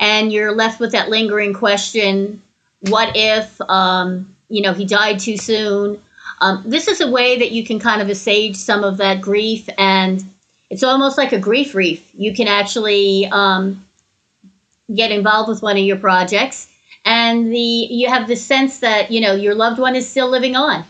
and 0.00 0.32
you're 0.32 0.56
left 0.56 0.80
with 0.80 0.90
that 0.90 1.08
lingering 1.08 1.54
question: 1.54 2.42
What 2.80 3.12
if 3.14 3.60
um, 3.60 4.35
you 4.48 4.62
know 4.62 4.72
he 4.72 4.84
died 4.84 5.18
too 5.18 5.36
soon? 5.36 6.00
Um, 6.40 6.62
this 6.66 6.88
is 6.88 7.00
a 7.00 7.10
way 7.10 7.38
that 7.38 7.52
you 7.52 7.64
can 7.64 7.78
kind 7.78 8.02
of 8.02 8.08
assuage 8.08 8.56
some 8.56 8.84
of 8.84 8.98
that 8.98 9.20
grief, 9.20 9.68
and 9.78 10.24
it's 10.70 10.82
almost 10.82 11.16
like 11.16 11.32
a 11.32 11.38
grief 11.38 11.74
reef. 11.74 12.10
You 12.14 12.34
can 12.34 12.48
actually 12.48 13.26
um, 13.26 13.86
get 14.94 15.10
involved 15.10 15.48
with 15.48 15.62
one 15.62 15.76
of 15.76 15.82
your 15.82 15.98
projects 15.98 16.72
and 17.06 17.52
the 17.52 17.58
you 17.90 18.08
have 18.08 18.28
the 18.28 18.36
sense 18.36 18.80
that 18.80 19.10
you 19.10 19.20
know 19.20 19.32
your 19.32 19.54
loved 19.54 19.78
one 19.78 19.96
is 19.96 20.06
still 20.08 20.28
living 20.28 20.54
on 20.54 20.84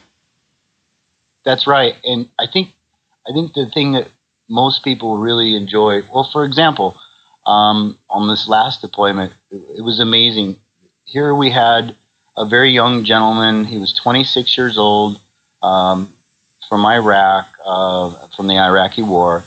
that's 1.45 1.67
right 1.67 1.95
and 2.05 2.29
i 2.39 2.47
think 2.47 2.71
i 3.29 3.33
think 3.33 3.55
the 3.55 3.67
thing 3.67 3.93
that 3.93 4.11
most 4.49 4.83
people 4.83 5.19
really 5.19 5.55
enjoy 5.55 6.03
well 6.13 6.25
for 6.25 6.45
example 6.45 6.99
um, 7.47 7.97
on 8.11 8.27
this 8.27 8.49
last 8.49 8.81
deployment 8.81 9.33
it, 9.51 9.63
it 9.79 9.81
was 9.83 10.01
amazing 10.01 10.59
here 11.05 11.35
we 11.35 11.51
had 11.51 11.97
a 12.37 12.45
very 12.45 12.71
young 12.71 13.05
gentleman 13.05 13.65
he 13.65 13.79
was 13.79 13.93
26 13.93 14.57
years 14.57 14.79
old 14.79 15.21
um, 15.63 16.15
from 16.69 16.85
iraq 16.85 17.49
uh, 17.65 18.11
from 18.29 18.47
the 18.47 18.59
iraqi 18.59 19.03
war 19.03 19.45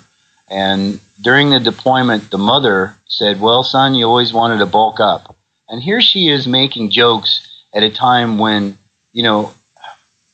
and 0.49 0.99
during 1.21 1.49
the 1.49 1.59
deployment, 1.59 2.31
the 2.31 2.37
mother 2.37 2.95
said, 3.07 3.39
Well, 3.39 3.63
son, 3.63 3.95
you 3.95 4.05
always 4.05 4.33
wanted 4.33 4.59
to 4.59 4.65
bulk 4.65 4.99
up. 4.99 5.35
And 5.67 5.81
here 5.81 6.01
she 6.01 6.29
is 6.29 6.47
making 6.47 6.89
jokes 6.89 7.45
at 7.73 7.83
a 7.83 7.91
time 7.91 8.39
when, 8.39 8.77
you 9.13 9.23
know, 9.23 9.53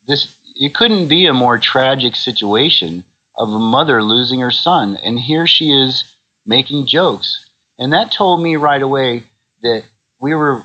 this 0.07 0.39
it 0.55 0.73
couldn't 0.73 1.09
be 1.09 1.25
a 1.25 1.33
more 1.33 1.57
tragic 1.59 2.15
situation 2.15 3.03
of 3.35 3.49
a 3.49 3.59
mother 3.59 4.01
losing 4.01 4.39
her 4.39 4.51
son. 4.51 4.95
And 4.97 5.19
here 5.19 5.45
she 5.45 5.71
is 5.71 6.15
making 6.45 6.85
jokes. 6.85 7.49
And 7.77 7.91
that 7.91 8.11
told 8.13 8.41
me 8.41 8.55
right 8.55 8.81
away 8.81 9.23
that 9.61 9.83
we 10.19 10.33
were, 10.33 10.63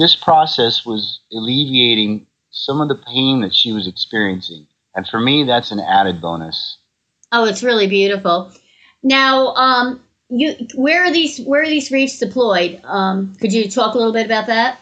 this 0.00 0.16
process 0.16 0.84
was 0.84 1.20
alleviating 1.32 2.26
some 2.50 2.80
of 2.80 2.88
the 2.88 2.94
pain 2.94 3.40
that 3.42 3.54
she 3.54 3.72
was 3.72 3.86
experiencing. 3.86 4.66
And 4.94 5.06
for 5.06 5.20
me, 5.20 5.44
that's 5.44 5.70
an 5.70 5.80
added 5.80 6.20
bonus. 6.20 6.78
Oh, 7.32 7.44
it's 7.44 7.62
really 7.62 7.86
beautiful. 7.86 8.52
Now, 9.02 9.54
um, 9.54 10.02
you 10.28 10.54
where 10.74 11.04
are 11.04 11.12
these 11.12 11.40
where 11.40 11.62
are 11.62 11.68
these 11.68 11.90
reefs 11.90 12.18
deployed? 12.18 12.80
Um, 12.84 13.34
could 13.40 13.52
you 13.52 13.70
talk 13.70 13.94
a 13.94 13.98
little 13.98 14.12
bit 14.12 14.26
about 14.26 14.46
that? 14.46 14.80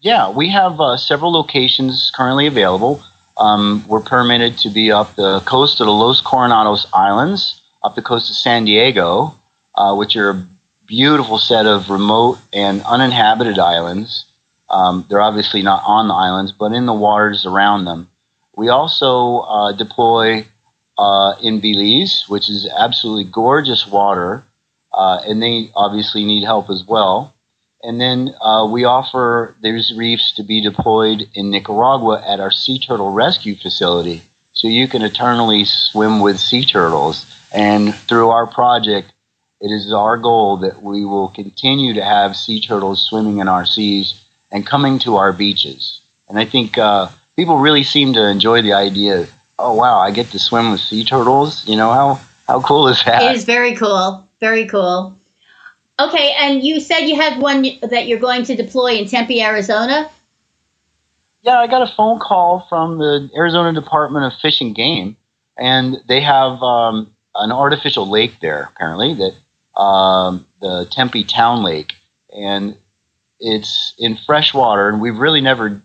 Yeah, 0.00 0.30
we 0.30 0.48
have 0.48 0.80
uh, 0.80 0.96
several 0.96 1.32
locations 1.32 2.10
currently 2.14 2.46
available. 2.46 3.02
Um, 3.36 3.84
we're 3.86 4.00
permitted 4.00 4.58
to 4.58 4.70
be 4.70 4.90
up 4.90 5.16
the 5.16 5.40
coast 5.40 5.80
of 5.80 5.86
the 5.86 5.92
Los 5.92 6.22
Coronados 6.22 6.86
Islands, 6.94 7.60
up 7.82 7.94
the 7.94 8.02
coast 8.02 8.30
of 8.30 8.36
San 8.36 8.64
Diego, 8.64 9.34
uh, 9.74 9.94
which 9.94 10.16
are 10.16 10.46
beautiful 10.90 11.38
set 11.38 11.66
of 11.66 11.88
remote 11.88 12.36
and 12.52 12.82
uninhabited 12.82 13.60
islands. 13.60 14.24
Um, 14.68 15.06
they're 15.08 15.20
obviously 15.20 15.62
not 15.62 15.84
on 15.86 16.08
the 16.08 16.14
islands, 16.14 16.50
but 16.50 16.72
in 16.72 16.86
the 16.86 16.92
waters 16.92 17.46
around 17.46 17.84
them. 17.84 18.10
We 18.56 18.70
also 18.70 19.38
uh, 19.38 19.72
deploy 19.72 20.44
uh, 20.98 21.36
in 21.40 21.60
Belize, 21.60 22.24
which 22.26 22.50
is 22.50 22.68
absolutely 22.76 23.22
gorgeous 23.22 23.86
water, 23.86 24.42
uh, 24.92 25.22
and 25.24 25.40
they 25.40 25.70
obviously 25.76 26.24
need 26.24 26.42
help 26.42 26.68
as 26.68 26.84
well. 26.84 27.34
And 27.84 28.00
then 28.00 28.34
uh, 28.40 28.66
we 28.68 28.84
offer 28.84 29.54
these 29.62 29.94
reefs 29.96 30.34
to 30.34 30.42
be 30.42 30.60
deployed 30.60 31.30
in 31.34 31.50
Nicaragua 31.50 32.20
at 32.26 32.40
our 32.40 32.50
sea 32.50 32.80
turtle 32.80 33.12
rescue 33.12 33.54
facility, 33.54 34.22
so 34.52 34.66
you 34.66 34.88
can 34.88 35.02
eternally 35.02 35.64
swim 35.64 36.18
with 36.18 36.40
sea 36.40 36.64
turtles. 36.64 37.32
And 37.52 37.94
through 37.94 38.30
our 38.30 38.48
project, 38.48 39.12
it 39.60 39.70
is 39.70 39.92
our 39.92 40.16
goal 40.16 40.56
that 40.58 40.82
we 40.82 41.04
will 41.04 41.28
continue 41.28 41.94
to 41.94 42.04
have 42.04 42.36
sea 42.36 42.60
turtles 42.60 43.02
swimming 43.02 43.38
in 43.38 43.48
our 43.48 43.66
seas 43.66 44.24
and 44.50 44.66
coming 44.66 44.98
to 45.00 45.16
our 45.16 45.32
beaches. 45.32 46.02
And 46.28 46.38
I 46.38 46.44
think 46.44 46.78
uh, 46.78 47.08
people 47.36 47.58
really 47.58 47.82
seem 47.82 48.12
to 48.14 48.26
enjoy 48.26 48.62
the 48.62 48.72
idea 48.72 49.26
oh 49.60 49.74
wow, 49.74 50.00
I 50.00 50.10
get 50.10 50.30
to 50.30 50.38
swim 50.38 50.72
with 50.72 50.80
sea 50.80 51.04
turtles. 51.04 51.66
You 51.68 51.76
know 51.76 51.92
how 51.92 52.20
how 52.46 52.60
cool 52.62 52.88
is 52.88 53.02
that? 53.04 53.22
It 53.22 53.36
is 53.36 53.44
very 53.44 53.74
cool. 53.76 54.28
Very 54.40 54.66
cool. 54.66 55.16
Okay, 55.98 56.34
and 56.38 56.62
you 56.62 56.80
said 56.80 57.00
you 57.00 57.16
had 57.16 57.40
one 57.40 57.62
that 57.82 58.06
you're 58.06 58.18
going 58.18 58.44
to 58.44 58.56
deploy 58.56 58.94
in 58.94 59.06
Tempe, 59.06 59.42
Arizona. 59.42 60.10
Yeah, 61.42 61.58
I 61.58 61.66
got 61.66 61.82
a 61.82 61.94
phone 61.94 62.18
call 62.18 62.66
from 62.68 62.98
the 62.98 63.30
Arizona 63.36 63.78
Department 63.78 64.24
of 64.24 64.38
Fish 64.40 64.60
and 64.60 64.74
Game, 64.74 65.16
and 65.58 65.98
they 66.08 66.20
have 66.20 66.62
um, 66.62 67.14
an 67.34 67.52
artificial 67.52 68.08
lake 68.08 68.40
there. 68.40 68.70
Apparently, 68.74 69.14
that 69.14 69.34
um, 69.80 70.46
the 70.60 70.86
Tempe 70.90 71.24
Town 71.24 71.62
Lake, 71.62 71.94
and 72.36 72.76
it's 73.38 73.94
in 73.98 74.18
freshwater, 74.26 74.90
and 74.90 75.00
we've 75.00 75.16
really 75.16 75.40
never 75.40 75.82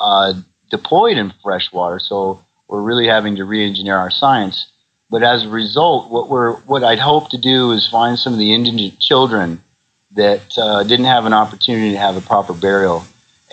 uh, 0.00 0.34
deployed 0.70 1.16
in 1.16 1.32
freshwater, 1.42 2.00
so 2.00 2.44
we're 2.66 2.82
really 2.82 3.06
having 3.06 3.36
to 3.36 3.44
re-engineer 3.44 3.96
our 3.96 4.10
science. 4.10 4.66
but 5.08 5.22
as 5.22 5.44
a 5.44 5.48
result, 5.48 6.10
what 6.10 6.30
we're 6.30 6.54
what 6.62 6.82
I'd 6.82 6.98
hope 6.98 7.28
to 7.30 7.38
do 7.38 7.72
is 7.72 7.86
find 7.86 8.18
some 8.18 8.32
of 8.32 8.38
the 8.38 8.52
indigent 8.54 8.98
children 8.98 9.62
that 10.12 10.58
uh, 10.58 10.82
didn't 10.82 11.04
have 11.04 11.26
an 11.26 11.34
opportunity 11.34 11.90
to 11.92 11.98
have 11.98 12.16
a 12.16 12.22
proper 12.22 12.54
burial. 12.54 13.04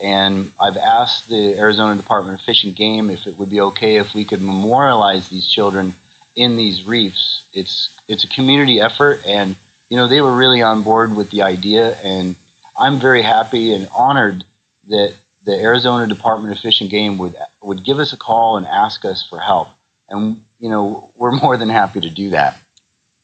And 0.02 0.54
I've 0.58 0.78
asked 0.78 1.28
the 1.28 1.58
Arizona 1.60 2.02
Department 2.02 2.40
of 2.40 2.46
Fish 2.46 2.64
and 2.64 2.76
Game 2.76 3.10
if 3.10 3.28
it 3.28 3.36
would 3.38 3.50
be 3.50 3.60
okay 3.62 3.98
if 3.98 4.16
we 4.16 4.24
could 4.24 4.42
memorialize 4.42 5.28
these 5.28 5.48
children 5.48 5.94
in 6.40 6.56
these 6.56 6.86
reefs. 6.86 7.48
It's 7.54 8.00
it's 8.08 8.24
a 8.24 8.28
community 8.30 8.80
effort, 8.80 9.24
and 9.26 9.58
you 9.90 9.98
know 9.98 10.08
they 10.08 10.22
were 10.22 10.36
really 10.36 10.62
on 10.62 10.84
board 10.84 11.16
with 11.16 11.30
the 11.32 11.42
idea, 11.42 11.98
and 11.98 12.36
I'm 12.78 12.98
very 12.98 13.22
happy 13.22 13.74
and 13.74 13.90
honored 13.90 14.46
that 14.88 15.14
the 15.44 15.56
Arizona 15.56 16.08
Department 16.08 16.54
of 16.54 16.60
Fish 16.60 16.80
and 16.80 16.90
Game 16.90 17.18
would 17.18 17.36
would 17.62 17.84
give 17.84 18.00
us 18.00 18.14
a 18.14 18.18
call 18.18 18.56
and 18.56 18.66
ask 18.66 19.04
us 19.04 19.28
for 19.28 19.40
help, 19.40 19.68
and 20.08 20.44
you 20.60 20.70
know 20.70 21.12
we're 21.16 21.32
more 21.44 21.58
than 21.58 21.70
happy 21.70 22.00
to 22.00 22.10
do 22.10 22.30
that. 22.30 22.58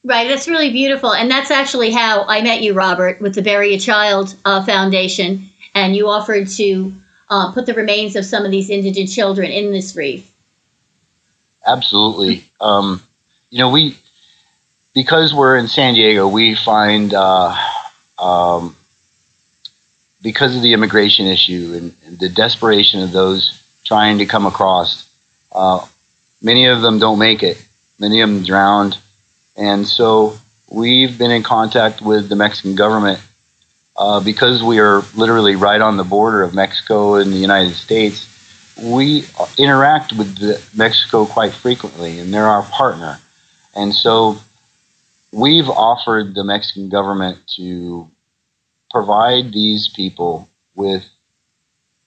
Right, 0.04 0.28
that's 0.28 0.48
really 0.48 0.72
beautiful, 0.72 1.14
and 1.14 1.32
that's 1.32 1.50
actually 1.50 1.92
how 1.92 2.26
I 2.28 2.42
met 2.42 2.62
you, 2.62 2.74
Robert, 2.74 3.22
with 3.22 3.34
the 3.34 3.42
Bury 3.42 3.74
a 3.74 3.80
Child 3.80 4.36
uh, 4.44 4.64
Foundation, 4.64 5.50
and 5.74 5.96
you 5.96 6.10
offered 6.10 6.50
to 6.50 6.94
uh, 7.30 7.54
put 7.54 7.66
the 7.66 7.74
remains 7.74 8.18
of 8.18 8.26
some 8.26 8.44
of 8.44 8.52
these 8.52 8.70
indigent 8.70 9.10
children 9.10 9.50
in 9.50 9.72
this 9.72 9.96
reef. 9.96 10.35
Absolutely, 11.66 12.46
um, 12.62 13.02
you 13.50 13.60
know 13.60 13.70
we 13.70 13.98
because 14.94 15.34
we're 15.34 15.58
in 15.58 15.68
San 15.68 15.94
Diego, 15.94 16.28
we 16.28 16.56
find 16.56 17.14
uh, 17.14 17.56
um, 18.18 18.76
because 20.22 20.56
of 20.56 20.62
the 20.62 20.74
immigration 20.74 21.26
issue 21.26 21.74
and, 21.76 21.96
and, 22.06 22.18
the 22.18 22.30
desperation 22.30 23.02
of 23.02 23.12
those 23.12 23.62
trying 23.84 24.20
to 24.20 24.26
come 24.26 24.46
across, 24.46 25.10
uh, 25.52 25.86
many 26.42 26.66
of 26.68 26.82
them 26.82 26.98
don't 26.98 27.20
make 27.20 27.44
it. 27.44 27.62
Many 28.00 28.22
of 28.22 28.30
them 28.30 28.44
drowned 28.44 28.98
and 29.56 29.88
so 29.88 30.38
we've 30.70 31.18
been 31.18 31.32
in 31.32 31.44
contact 31.44 32.02
with 32.02 32.28
the 32.30 32.36
Mexican 32.36 32.76
government 32.76 33.22
uh, 33.96 34.20
because 34.20 34.62
we 34.62 34.80
are 34.80 35.04
literally 35.16 35.56
right 35.56 35.80
on 35.80 35.98
the 35.98 36.04
border 36.04 36.44
of 36.44 36.54
Mexico 36.54 37.16
and 37.16 37.32
the 37.32 37.38
United 37.38 37.74
States. 37.74 38.30
We 38.82 39.26
interact 39.58 40.14
with 40.14 40.70
Mexico 40.76 41.26
quite 41.26 41.54
frequently, 41.54 42.20
and 42.20 42.34
they're 42.34 42.48
our 42.48 42.64
partner. 42.64 43.20
And 43.76 43.94
so 43.94 44.38
we've 45.32 45.70
offered 45.70 46.36
the 46.36 46.44
Mexican 46.44 46.90
government 46.90 47.40
to 47.56 48.10
provide 48.92 49.52
these 49.52 49.88
people 49.88 50.50
with 50.76 51.06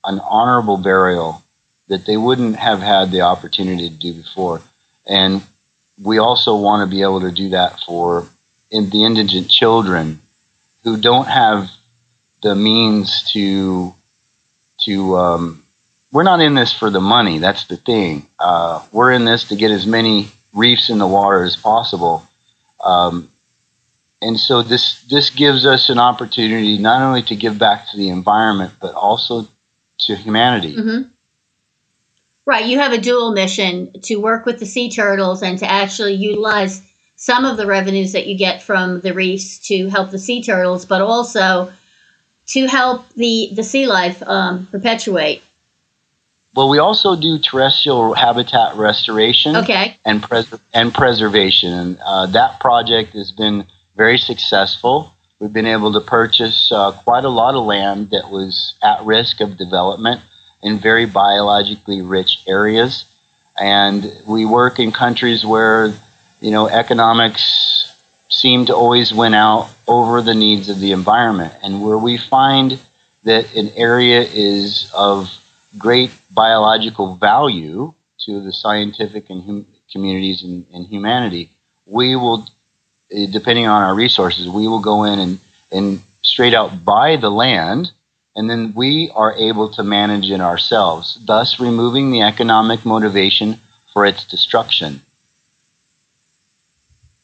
an 0.05 0.21
honorable 0.21 0.79
burial 0.79 1.43
that 1.89 2.07
they 2.07 2.17
wouldn't 2.17 2.57
have 2.57 2.81
had 2.81 3.11
the 3.11 3.23
opportunity 3.23 3.89
to 3.89 3.95
do 3.95 4.13
before. 4.13 4.63
And 5.07 5.43
we 6.01 6.19
also 6.19 6.57
want 6.57 6.89
to 6.89 6.95
be 6.95 7.03
able 7.03 7.21
to 7.21 7.33
do 7.33 7.51
that 7.51 7.81
for 7.81 8.27
in 8.71 8.91
the 8.91 9.05
indigent 9.05 9.51
children 9.51 10.21
who 10.85 10.97
don't 10.97 11.27
have 11.27 11.71
the 12.43 12.55
means 12.55 13.31
to 13.33 13.95
to 14.85 15.17
um, 15.17 15.65
we're 16.13 16.23
not 16.23 16.41
in 16.41 16.55
this 16.55 16.73
for 16.73 16.91
the 16.91 17.01
money 17.01 17.39
that's 17.39 17.65
the 17.67 17.77
thing 17.77 18.27
uh, 18.39 18.85
we're 18.93 19.13
in 19.13 19.25
this 19.25 19.45
to 19.45 19.57
get 19.57 19.71
as 19.71 19.87
many 19.87 20.29
reefs 20.55 20.91
in 20.91 20.99
the 20.99 21.07
water 21.07 21.43
as 21.43 21.57
possible 21.57 22.27
um, 22.85 23.31
and 24.21 24.39
so 24.39 24.63
this 24.63 25.03
this 25.05 25.31
gives 25.31 25.65
us 25.67 25.89
an 25.89 25.99
opportunity 25.99 26.79
not 26.79 27.03
only 27.03 27.23
to 27.23 27.37
give 27.37 27.59
back 27.59 27.89
to 27.89 27.97
the 27.97 28.09
environment 28.09 28.73
but 28.81 28.95
also 28.95 29.47
to 29.99 30.15
humanity 30.15 30.77
mm-hmm. 30.77 31.09
Right. 32.49 32.65
You 32.65 32.79
have 32.79 32.95
a 32.95 32.99
dual 32.99 33.33
mission 33.33 33.93
to 34.05 34.17
work 34.17 34.47
with 34.47 34.59
the 34.59 34.65
sea 34.65 34.91
turtles 34.91 35.43
and 35.43 35.59
to 35.59 35.71
actually 35.71 36.15
utilize 36.15 36.81
some 37.17 37.45
of 37.45 37.59
the 37.59 37.67
revenues 37.67 38.13
that 38.13 38.27
you 38.27 38.39
get 38.39 38.63
from 38.63 39.03
the 39.03 39.13
reefs 39.13 39.59
to 39.69 39.91
help 39.91 40.11
the 40.11 40.19
sea 40.19 40.43
turtles, 40.43 40.87
but 40.87 41.03
also 41.03 41.71
to 42.47 42.67
help 42.67 43.07
the, 43.17 43.51
the 43.53 43.63
sea 43.63 43.87
life 43.87 44.23
um, 44.23 44.67
perpetuate. 44.71 45.43
Well, 46.59 46.69
we 46.69 46.79
also 46.79 47.15
do 47.15 47.39
terrestrial 47.39 48.15
habitat 48.15 48.75
restoration 48.75 49.55
okay. 49.55 49.97
and, 50.05 50.21
pres- 50.21 50.53
and 50.75 50.93
preservation. 50.93 51.73
And 51.73 51.99
uh, 52.05 52.27
that 52.27 52.59
project 52.59 53.13
has 53.13 53.31
been 53.31 53.65
very 53.95 54.19
successful. 54.19 55.15
We've 55.39 55.53
been 55.53 55.67
able 55.67 55.93
to 55.93 56.01
purchase 56.01 56.73
uh, 56.73 56.91
quite 56.91 57.23
a 57.23 57.29
lot 57.29 57.55
of 57.55 57.65
land 57.65 58.11
that 58.11 58.31
was 58.33 58.75
at 58.83 59.01
risk 59.05 59.41
of 59.41 59.57
development 59.57 60.21
in 60.61 60.81
very 60.81 61.07
biologically 61.07 62.03
rich 62.03 62.41
areas. 62.49 63.05
And 63.61 64.13
we 64.27 64.45
work 64.45 64.81
in 64.81 64.91
countries 64.91 65.47
where, 65.47 65.95
you 66.41 66.51
know, 66.51 66.67
economics 66.67 67.95
seem 68.31 68.67
to 68.67 68.75
always 68.75 69.15
win 69.15 69.33
out 69.33 69.71
over 69.87 70.23
the 70.23 70.35
needs 70.35 70.69
of 70.69 70.81
the 70.81 70.91
environment. 70.91 71.55
And 71.63 71.85
where 71.85 71.99
we 71.99 72.17
find 72.17 72.81
that 73.23 73.55
an 73.55 73.71
area 73.77 74.23
is 74.23 74.91
of 74.93 75.38
great 75.77 76.11
biological 76.31 77.17
value 77.17 77.93
to 78.25 78.41
the 78.43 78.53
scientific 78.53 79.31
and 79.31 79.45
hum- 79.45 79.67
communities 79.91 80.43
and, 80.43 80.67
and 80.73 80.87
humanity, 80.87 81.51
we 81.87 82.17
will, 82.17 82.47
eh, 83.11 83.27
depending 83.31 83.67
on 83.67 83.83
our 83.83 83.95
resources, 83.95 84.49
we 84.49 84.67
will 84.67 84.81
go 84.81 85.05
in 85.05 85.19
and, 85.19 85.41
and 85.71 86.03
straight 86.23 86.55
out 86.55 86.85
buy 86.85 87.17
the 87.17 87.31
land 87.31 87.93
and 88.39 88.49
then 88.49 88.73
we 88.77 89.11
are 89.17 89.35
able 89.35 89.69
to 89.69 89.83
manage 89.83 90.31
it 90.31 90.41
ourselves, 90.41 91.19
thus 91.27 91.59
removing 91.59 92.13
the 92.13 92.23
economic 92.23 92.85
motivation 92.85 93.61
for 93.93 94.07
its 94.07 94.25
destruction. 94.25 95.03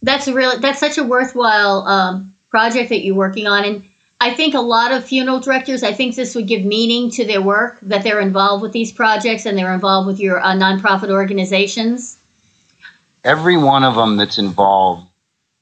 That's 0.02 0.26
really 0.26 0.58
that's 0.58 0.80
such 0.80 0.98
a 0.98 1.04
worthwhile 1.04 1.86
um, 1.86 2.34
project 2.50 2.88
that 2.88 3.04
you're 3.04 3.14
working 3.14 3.46
on, 3.46 3.64
and 3.64 3.84
I 4.20 4.32
think 4.32 4.54
a 4.54 4.60
lot 4.60 4.92
of 4.92 5.04
funeral 5.04 5.40
directors. 5.40 5.82
I 5.82 5.92
think 5.92 6.14
this 6.14 6.34
would 6.34 6.46
give 6.46 6.64
meaning 6.64 7.10
to 7.12 7.24
their 7.24 7.42
work 7.42 7.78
that 7.82 8.02
they're 8.02 8.20
involved 8.20 8.62
with 8.62 8.72
these 8.72 8.92
projects 8.92 9.44
and 9.44 9.58
they're 9.58 9.74
involved 9.74 10.06
with 10.06 10.18
your 10.18 10.40
uh, 10.40 10.54
nonprofit 10.54 11.10
organizations. 11.10 12.16
Every 13.24 13.56
one 13.56 13.84
of 13.84 13.94
them 13.94 14.16
that's 14.16 14.38
involved 14.38 15.06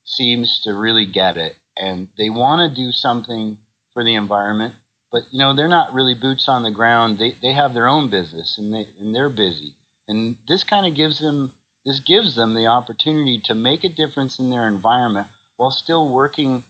seems 0.05 0.61
to 0.63 0.75
really 0.75 1.07
get 1.07 1.37
it, 1.37 1.57
and 1.77 2.09
they 2.17 2.31
want 2.31 2.69
to 2.69 2.83
do 2.83 2.93
something 2.93 3.59
for 3.93 4.05
the 4.05 4.15
environment 4.15 4.75
but 5.13 5.31
you 5.33 5.39
know 5.39 5.55
they're 5.55 5.69
not 5.69 5.93
really 5.93 6.15
boots 6.15 6.49
on 6.49 6.65
the 6.65 6.71
ground. 6.73 7.19
They 7.19 7.33
they 7.33 7.53
have 7.53 7.75
their 7.75 7.87
own 7.87 8.11
business 8.11 8.59
and 8.59 8.75
they 8.75 8.87
and 8.99 9.15
they're 9.15 9.29
busy. 9.29 9.77
And 10.09 10.39
this 10.49 10.65
kind 10.65 10.87
of 10.87 10.97
gives 10.97 11.21
them 11.21 11.55
this 11.85 12.01
gives 12.01 12.35
them 12.35 12.55
the 12.55 12.67
opportunity 12.67 13.39
to 13.43 13.55
make 13.55 13.85
a 13.85 13.89
difference 13.89 14.39
in 14.41 14.51
their 14.51 14.67
environment 14.67 15.29
while 15.57 15.71
still 15.71 16.13
working 16.13 16.65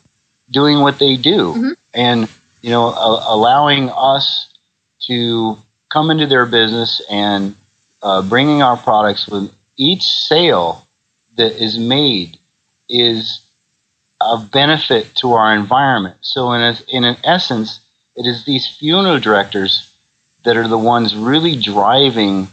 doing 0.50 0.81
what 0.81 0.98
they 0.98 1.16
do 1.16 1.52
mm-hmm. 1.52 1.72
and 1.94 2.28
you 2.62 2.70
know 2.70 2.94
allowing 3.28 3.90
us 3.90 4.55
to 5.00 5.57
come 5.88 6.11
into 6.11 6.26
their 6.26 6.46
business 6.46 7.02
and 7.11 7.55
uh, 8.02 8.22
bringing 8.22 8.62
our 8.62 8.76
products 8.76 9.28
with 9.28 9.52
each 9.76 10.02
sale 10.02 10.87
that 11.37 11.52
is 11.62 11.78
made 11.78 12.38
is 12.88 13.40
a 14.20 14.38
benefit 14.38 15.14
to 15.14 15.33
our 15.33 15.55
environment 15.55 16.16
so 16.20 16.52
in 16.52 16.61
a, 16.61 16.76
in 16.88 17.05
an 17.05 17.16
essence 17.24 17.81
it 18.16 18.26
is 18.26 18.44
these 18.44 18.66
funeral 18.66 19.18
directors 19.18 19.92
that 20.44 20.57
are 20.57 20.68
the 20.68 20.78
ones 20.78 21.14
really 21.14 21.57
driving 21.57 22.48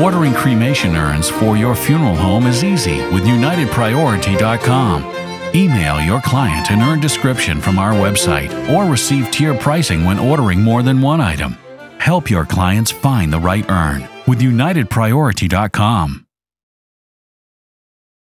Ordering 0.00 0.32
cremation 0.32 0.96
urns 0.96 1.28
for 1.28 1.58
your 1.58 1.76
funeral 1.76 2.16
home 2.16 2.46
is 2.46 2.64
easy 2.64 2.96
with 3.08 3.24
UnitedPriority.com. 3.24 5.11
Email 5.54 6.00
your 6.00 6.20
client 6.22 6.70
an 6.70 6.80
urn 6.80 6.98
description 6.98 7.60
from 7.60 7.78
our 7.78 7.92
website 7.92 8.50
or 8.72 8.90
receive 8.90 9.30
tier 9.30 9.54
pricing 9.54 10.02
when 10.04 10.18
ordering 10.18 10.62
more 10.62 10.82
than 10.82 11.02
one 11.02 11.20
item. 11.20 11.58
Help 11.98 12.30
your 12.30 12.46
clients 12.46 12.90
find 12.90 13.30
the 13.30 13.38
right 13.38 13.68
urn 13.70 14.08
with 14.26 14.40
UnitedPriority.com. 14.40 16.26